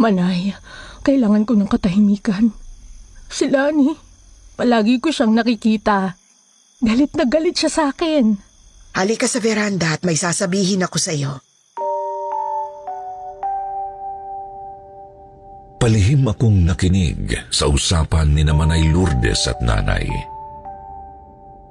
Manay, 0.00 0.56
kailangan 1.04 1.44
ko 1.44 1.52
ng 1.60 1.68
katahimikan. 1.68 2.56
Si 3.28 3.52
Lani, 3.52 3.92
palagi 4.56 4.96
ko 4.96 5.12
siyang 5.12 5.36
nakikita. 5.36 6.17
Galit 6.78 7.10
na 7.18 7.26
galit 7.26 7.58
siya 7.58 7.70
sa 7.70 7.82
akin. 7.90 8.38
Halika 8.94 9.26
sa 9.26 9.42
veranda 9.42 9.98
at 9.98 10.06
may 10.06 10.14
sasabihin 10.14 10.86
ako 10.86 10.98
sa 10.98 11.10
iyo. 11.10 11.42
Palihim 15.78 16.26
akong 16.26 16.66
nakinig 16.66 17.34
sa 17.50 17.70
usapan 17.70 18.34
ni 18.34 18.42
na 18.42 18.54
Manay 18.54 18.90
Lourdes 18.90 19.46
at 19.46 19.58
nanay. 19.62 20.06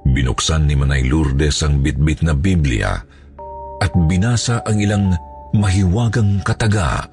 Binuksan 0.07 0.67
ni 0.67 0.75
Manay 0.79 1.03
Lourdes 1.07 1.59
ang 1.63 1.83
bitbit 1.83 2.23
na 2.23 2.31
Biblia 2.31 2.95
at 3.83 3.91
binasa 4.07 4.63
ang 4.63 4.79
ilang 4.79 5.11
mahiwagang 5.55 6.43
kataga 6.43 7.07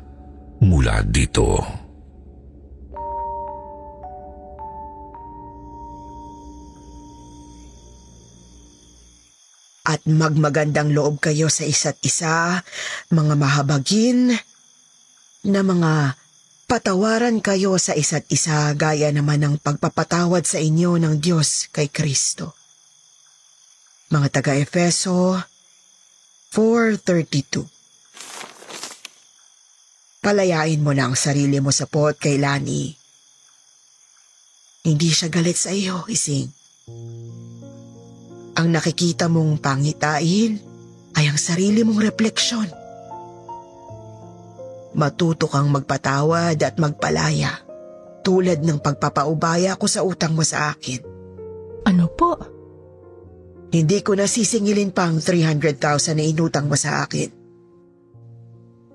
mula 0.62 1.02
dito. 1.06 1.83
At 9.84 10.00
magmagandang 10.08 10.96
loob 10.96 11.20
kayo 11.20 11.52
sa 11.52 11.68
isa't 11.68 12.00
isa, 12.00 12.64
mga 13.12 13.34
mahabagin, 13.36 14.32
na 15.44 15.60
mga 15.60 16.16
patawaran 16.64 17.44
kayo 17.44 17.76
sa 17.76 17.92
isa't 17.92 18.24
isa 18.32 18.72
gaya 18.72 19.12
naman 19.12 19.44
ng 19.44 19.54
pagpapatawad 19.60 20.48
sa 20.48 20.56
inyo 20.56 20.96
ng 20.96 21.20
Diyos 21.20 21.68
kay 21.68 21.92
Kristo. 21.92 22.56
Mga 24.08 24.40
taga-Efeso 24.40 25.36
4.32 26.56 27.68
Palayain 30.24 30.80
mo 30.80 30.96
na 30.96 31.12
ang 31.12 31.16
sarili 31.18 31.60
mo 31.60 31.68
sa 31.68 31.84
pot 31.84 32.16
kay 32.16 32.40
Lani. 32.40 32.88
Hindi 34.88 35.12
siya 35.12 35.28
galit 35.28 35.60
sa 35.60 35.68
iyo, 35.68 36.08
ising. 36.08 36.48
Ang 38.54 38.70
nakikita 38.70 39.26
mong 39.26 39.58
pangitain 39.58 40.62
ay 41.18 41.24
ang 41.26 41.38
sarili 41.38 41.82
mong 41.82 41.98
refleksyon. 41.98 42.68
Matuto 44.94 45.50
kang 45.50 45.74
magpatawad 45.74 46.54
at 46.62 46.78
magpalaya 46.78 47.50
tulad 48.22 48.62
ng 48.62 48.78
pagpapaubaya 48.78 49.74
ko 49.74 49.86
sa 49.90 50.06
utang 50.06 50.38
mo 50.38 50.46
sa 50.46 50.70
akin. 50.70 51.02
Ano 51.84 52.06
po? 52.14 52.38
Hindi 53.74 54.00
ko 54.06 54.14
nasisingilin 54.14 54.94
pa 54.94 55.10
ang 55.10 55.18
300,000 55.18 56.14
na 56.14 56.24
inutang 56.24 56.70
mo 56.70 56.78
sa 56.78 57.02
akin. 57.02 57.42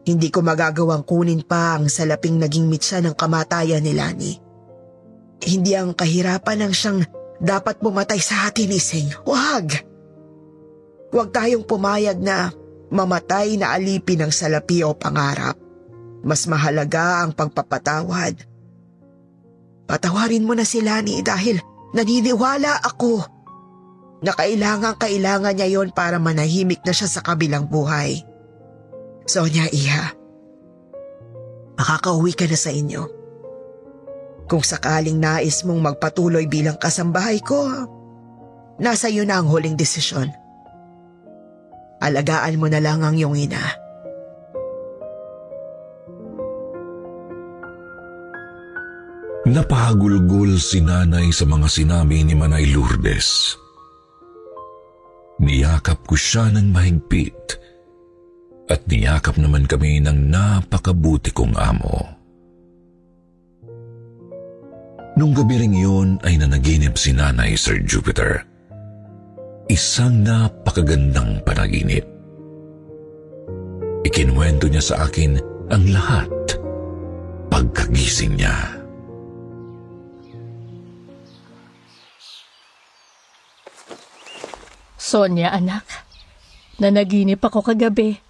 Hindi 0.08 0.32
ko 0.32 0.40
magagawang 0.40 1.04
kunin 1.04 1.44
pa 1.44 1.76
ang 1.76 1.92
salaping 1.92 2.40
naging 2.40 2.66
mitsa 2.72 3.04
ng 3.04 3.14
kamatayan 3.14 3.84
ni 3.84 3.94
Lani. 3.94 4.34
Hindi 5.44 5.76
ang 5.76 5.94
kahirapan 5.94 6.66
ng 6.66 6.74
siyang 6.74 7.00
dapat 7.40 7.80
pumatay 7.80 8.20
sa 8.20 8.52
atin, 8.52 8.72
Ising. 8.72 9.24
Huwag! 9.24 9.68
Huwag 11.10 11.30
tayong 11.34 11.66
pumayag 11.66 12.22
na 12.22 12.54
mamatay 12.94 13.58
na 13.58 13.74
alipin 13.74 14.22
ng 14.28 14.32
salapi 14.32 14.86
o 14.86 14.94
pangarap. 14.94 15.58
Mas 16.22 16.46
mahalaga 16.46 17.24
ang 17.24 17.34
pagpapatawad. 17.34 18.36
Patawarin 19.90 20.46
mo 20.46 20.54
na 20.54 20.68
si 20.68 20.84
Lani 20.86 21.26
dahil 21.26 21.58
naniniwala 21.96 22.78
ako 22.86 23.26
na 24.22 24.36
kailangan-kailangan 24.36 25.56
niya 25.56 25.80
yon 25.80 25.90
para 25.96 26.20
manahimik 26.20 26.84
na 26.84 26.94
siya 26.94 27.08
sa 27.10 27.24
kabilang 27.24 27.66
buhay. 27.66 28.22
Sonya, 29.26 29.66
iha, 29.72 30.14
makakauwi 31.80 32.36
ka 32.36 32.46
na 32.46 32.60
sa 32.60 32.70
inyo. 32.70 33.19
Kung 34.50 34.66
sakaling 34.66 35.22
nais 35.22 35.62
mong 35.62 35.78
magpatuloy 35.78 36.50
bilang 36.50 36.82
kasambahay 36.82 37.38
ko, 37.38 37.70
nasa 38.82 39.06
iyo 39.06 39.22
na 39.22 39.38
ang 39.38 39.46
huling 39.46 39.78
desisyon. 39.78 40.34
Alagaan 42.02 42.58
mo 42.58 42.66
na 42.66 42.82
lang 42.82 43.06
ang 43.06 43.14
iyong 43.14 43.38
ina. 43.38 43.62
Napahagulgul 49.46 50.58
si 50.58 50.82
nanay 50.82 51.30
sa 51.30 51.46
mga 51.46 51.70
sinabi 51.70 52.26
ni 52.26 52.34
Manay 52.34 52.74
Lourdes. 52.74 53.54
Niyakap 55.40 56.10
ko 56.10 56.18
siya 56.18 56.50
ng 56.50 56.74
mahigpit 56.74 57.58
at 58.70 58.82
niyakap 58.90 59.38
naman 59.38 59.70
kami 59.70 60.02
ng 60.02 60.30
napakabuti 60.30 61.34
kong 61.34 61.54
amo. 61.58 62.19
Nung 65.20 65.36
gabi 65.36 65.60
ring 65.60 65.76
yun 65.76 66.16
ay 66.24 66.40
nanaginip 66.40 66.96
si 66.96 67.12
nanay 67.12 67.60
Sir 67.60 67.84
Jupiter. 67.84 68.40
Isang 69.68 70.24
napakagandang 70.24 71.44
panaginip. 71.44 72.08
Ikinwento 74.08 74.72
niya 74.72 74.80
sa 74.80 75.04
akin 75.04 75.36
ang 75.68 75.84
lahat 75.92 76.32
pagkagising 77.52 78.40
niya. 78.40 78.56
Sonia, 84.96 85.52
anak. 85.52 85.84
Nanaginip 86.80 87.44
ako 87.44 87.60
kagabi. 87.60 88.24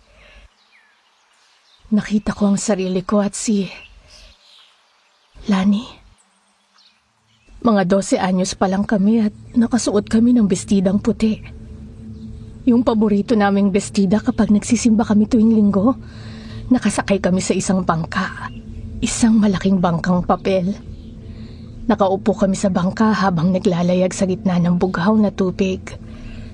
Nakita 1.94 2.34
ko 2.34 2.50
ang 2.50 2.58
sarili 2.58 3.06
ko 3.06 3.22
at 3.22 3.38
si... 3.38 3.70
Lani. 5.46 5.99
Mga 7.60 7.92
12 7.92 8.16
anyos 8.24 8.56
pa 8.56 8.72
lang 8.72 8.88
kami 8.88 9.20
at 9.20 9.36
nakasuot 9.52 10.08
kami 10.08 10.32
ng 10.32 10.48
bestidang 10.48 11.04
puti. 11.04 11.44
Yung 12.64 12.88
paborito 12.88 13.36
naming 13.36 13.68
bestida 13.68 14.24
kapag 14.24 14.48
nagsisimba 14.48 15.04
kami 15.04 15.28
tuwing 15.28 15.52
linggo, 15.52 16.00
nakasakay 16.72 17.20
kami 17.20 17.44
sa 17.44 17.52
isang 17.52 17.84
bangka. 17.84 18.48
Isang 19.04 19.44
malaking 19.44 19.84
bangkang 19.84 20.24
papel. 20.24 20.72
Nakaupo 21.92 22.32
kami 22.32 22.56
sa 22.56 22.72
bangka 22.72 23.12
habang 23.12 23.52
naglalayag 23.52 24.16
sa 24.16 24.24
gitna 24.24 24.56
ng 24.56 24.80
bughaw 24.80 25.20
na 25.20 25.28
tubig. 25.28 25.84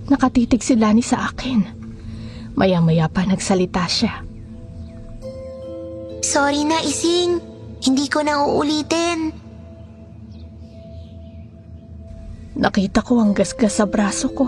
Nakatitig 0.09 0.65
si 0.65 0.73
Lani 0.73 1.05
sa 1.05 1.29
akin. 1.29 1.69
Maya-maya 2.57 3.05
pa 3.13 3.29
nagsalita 3.29 3.85
siya. 3.85 4.25
Sorry 6.25 6.65
na, 6.65 6.81
Ising. 6.81 7.37
Hindi 7.85 8.09
ko 8.09 8.25
na 8.25 8.41
uulitin. 8.41 9.44
Nakita 12.55 13.03
ko 13.03 13.19
ang 13.19 13.35
gasgas 13.35 13.83
sa 13.83 13.85
braso 13.85 14.31
ko. 14.31 14.47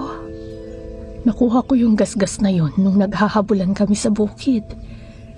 Nakuha 1.28 1.60
ko 1.67 1.76
yung 1.76 2.00
gasgas 2.00 2.39
na 2.39 2.48
yon 2.48 2.72
nung 2.80 2.96
naghahabulan 2.96 3.76
kami 3.76 4.00
sa 4.00 4.08
bukid. 4.08 4.63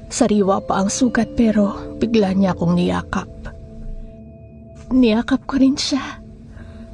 Sariwa 0.10 0.62
pa 0.62 0.86
ang 0.86 0.90
sugat 0.94 1.34
pero 1.34 1.98
bigla 1.98 2.30
niya 2.38 2.54
akong 2.54 2.78
niyakap. 2.78 3.30
Niyakap 4.94 5.50
ko 5.50 5.58
rin 5.58 5.74
siya. 5.74 6.22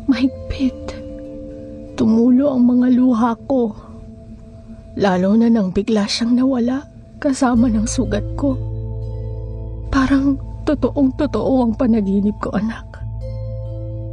Mahigpit. 0.07 0.95
Tumulo 1.99 2.55
ang 2.55 2.63
mga 2.71 2.87
luha 2.95 3.31
ko. 3.43 3.75
Lalo 4.95 5.35
na 5.35 5.51
nang 5.51 5.75
bigla 5.75 6.07
siyang 6.07 6.39
nawala 6.39 6.87
kasama 7.19 7.67
ng 7.67 7.83
sugat 7.83 8.23
ko. 8.39 8.55
Parang 9.91 10.39
totoong 10.63 11.11
totoo 11.19 11.67
ang 11.67 11.75
panaginip 11.75 12.35
ko, 12.39 12.55
anak. 12.55 13.04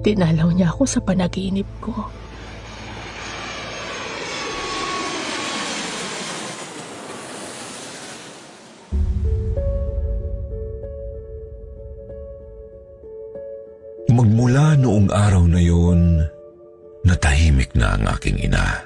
Tinalaw 0.03 0.51
niya 0.51 0.75
ako 0.75 0.83
sa 0.83 0.99
panaginip 0.99 1.67
ko. 1.79 1.95
Magmula 14.13 14.77
noong 14.77 15.09
araw 15.09 15.49
na 15.49 15.57
yun, 15.63 16.21
natahimik 17.07 17.73
na 17.73 17.97
ang 17.97 18.05
aking 18.13 18.45
ina. 18.45 18.85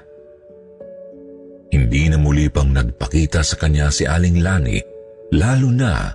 Hindi 1.72 2.12
na 2.12 2.16
muli 2.20 2.46
pang 2.46 2.70
nagpakita 2.70 3.42
sa 3.42 3.58
kanya 3.58 3.90
si 3.90 4.06
Aling 4.06 4.38
Lani, 4.38 4.78
lalo 5.34 5.68
na 5.72 6.14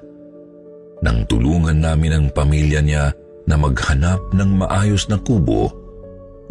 nang 1.02 1.26
tulungan 1.26 1.82
namin 1.82 2.14
ang 2.14 2.26
pamilya 2.32 2.80
niya 2.80 3.12
na 3.46 3.56
maghanap 3.58 4.22
ng 4.34 4.52
maayos 4.62 5.10
na 5.10 5.18
kubo 5.22 5.72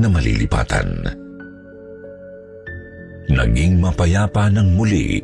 na 0.00 0.09
malilipatan. 0.09 0.88
Naging 3.31 3.79
mapayapa 3.79 4.50
ng 4.50 4.68
muli 4.74 5.22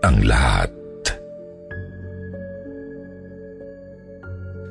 ang 0.00 0.16
lahat. 0.24 0.70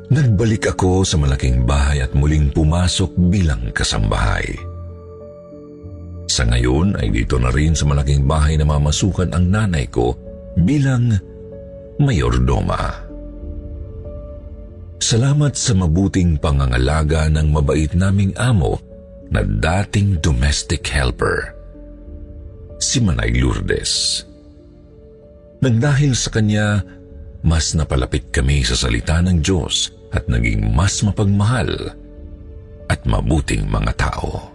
Nagbalik 0.07 0.71
ako 0.71 1.03
sa 1.03 1.19
malaking 1.19 1.67
bahay 1.67 1.99
at 1.99 2.15
muling 2.15 2.47
pumasok 2.55 3.11
bilang 3.27 3.69
kasambahay. 3.75 4.55
Sa 6.31 6.47
ngayon 6.47 6.95
ay 6.95 7.11
dito 7.11 7.35
na 7.35 7.51
rin 7.51 7.75
sa 7.75 7.83
malaking 7.83 8.23
bahay 8.23 8.55
na 8.55 8.63
mamasukan 8.63 9.35
ang 9.35 9.51
nanay 9.51 9.83
ko 9.91 10.15
bilang 10.63 11.11
mayordoma. 11.99 13.06
Salamat 14.97 15.53
sa 15.53 15.77
mabuting 15.77 16.41
pangangalaga 16.41 17.29
ng 17.29 17.53
mabait 17.53 17.93
naming 17.93 18.33
amo 18.33 18.81
na 19.29 19.45
dating 19.45 20.17
domestic 20.23 20.81
helper. 20.89 21.53
Si 22.81 22.97
Manay 22.97 23.37
Lourdes. 23.37 24.25
Nagdahil 25.61 26.13
sa 26.13 26.29
kanya, 26.33 26.81
mas 27.45 27.73
napalapit 27.77 28.29
kami 28.33 28.65
sa 28.65 28.77
salita 28.77 29.21
ng 29.21 29.41
Diyos 29.41 29.93
at 30.13 30.25
naging 30.29 30.73
mas 30.73 31.01
mapagmahal 31.05 31.93
at 32.89 32.99
mabuting 33.05 33.69
mga 33.69 33.93
tao. 33.97 34.53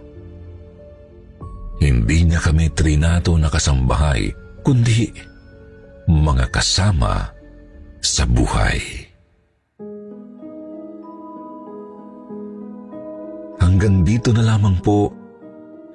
Hindi 1.83 2.31
niya 2.31 2.39
kami 2.39 2.71
trinato 2.71 3.35
na 3.35 3.51
kasambahay, 3.51 4.31
kundi 4.63 5.11
mga 6.07 6.47
kasama 6.51 7.31
sa 7.99 8.23
buhay. 8.27 9.12
Hanggang 13.73 14.05
dito 14.05 14.29
na 14.29 14.53
lamang 14.53 14.77
po, 14.85 15.09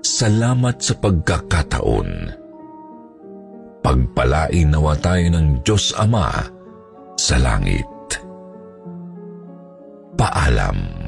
salamat 0.02 0.82
sa 0.82 0.98
pagkakataon. 0.98 2.10
Pagpalain 3.86 4.66
nawa 4.66 4.98
tayo 4.98 5.22
ng 5.30 5.62
Diyos 5.62 5.94
Ama 5.94 6.42
sa 7.14 7.38
langit. 7.38 7.86
Paalam. 10.18 11.07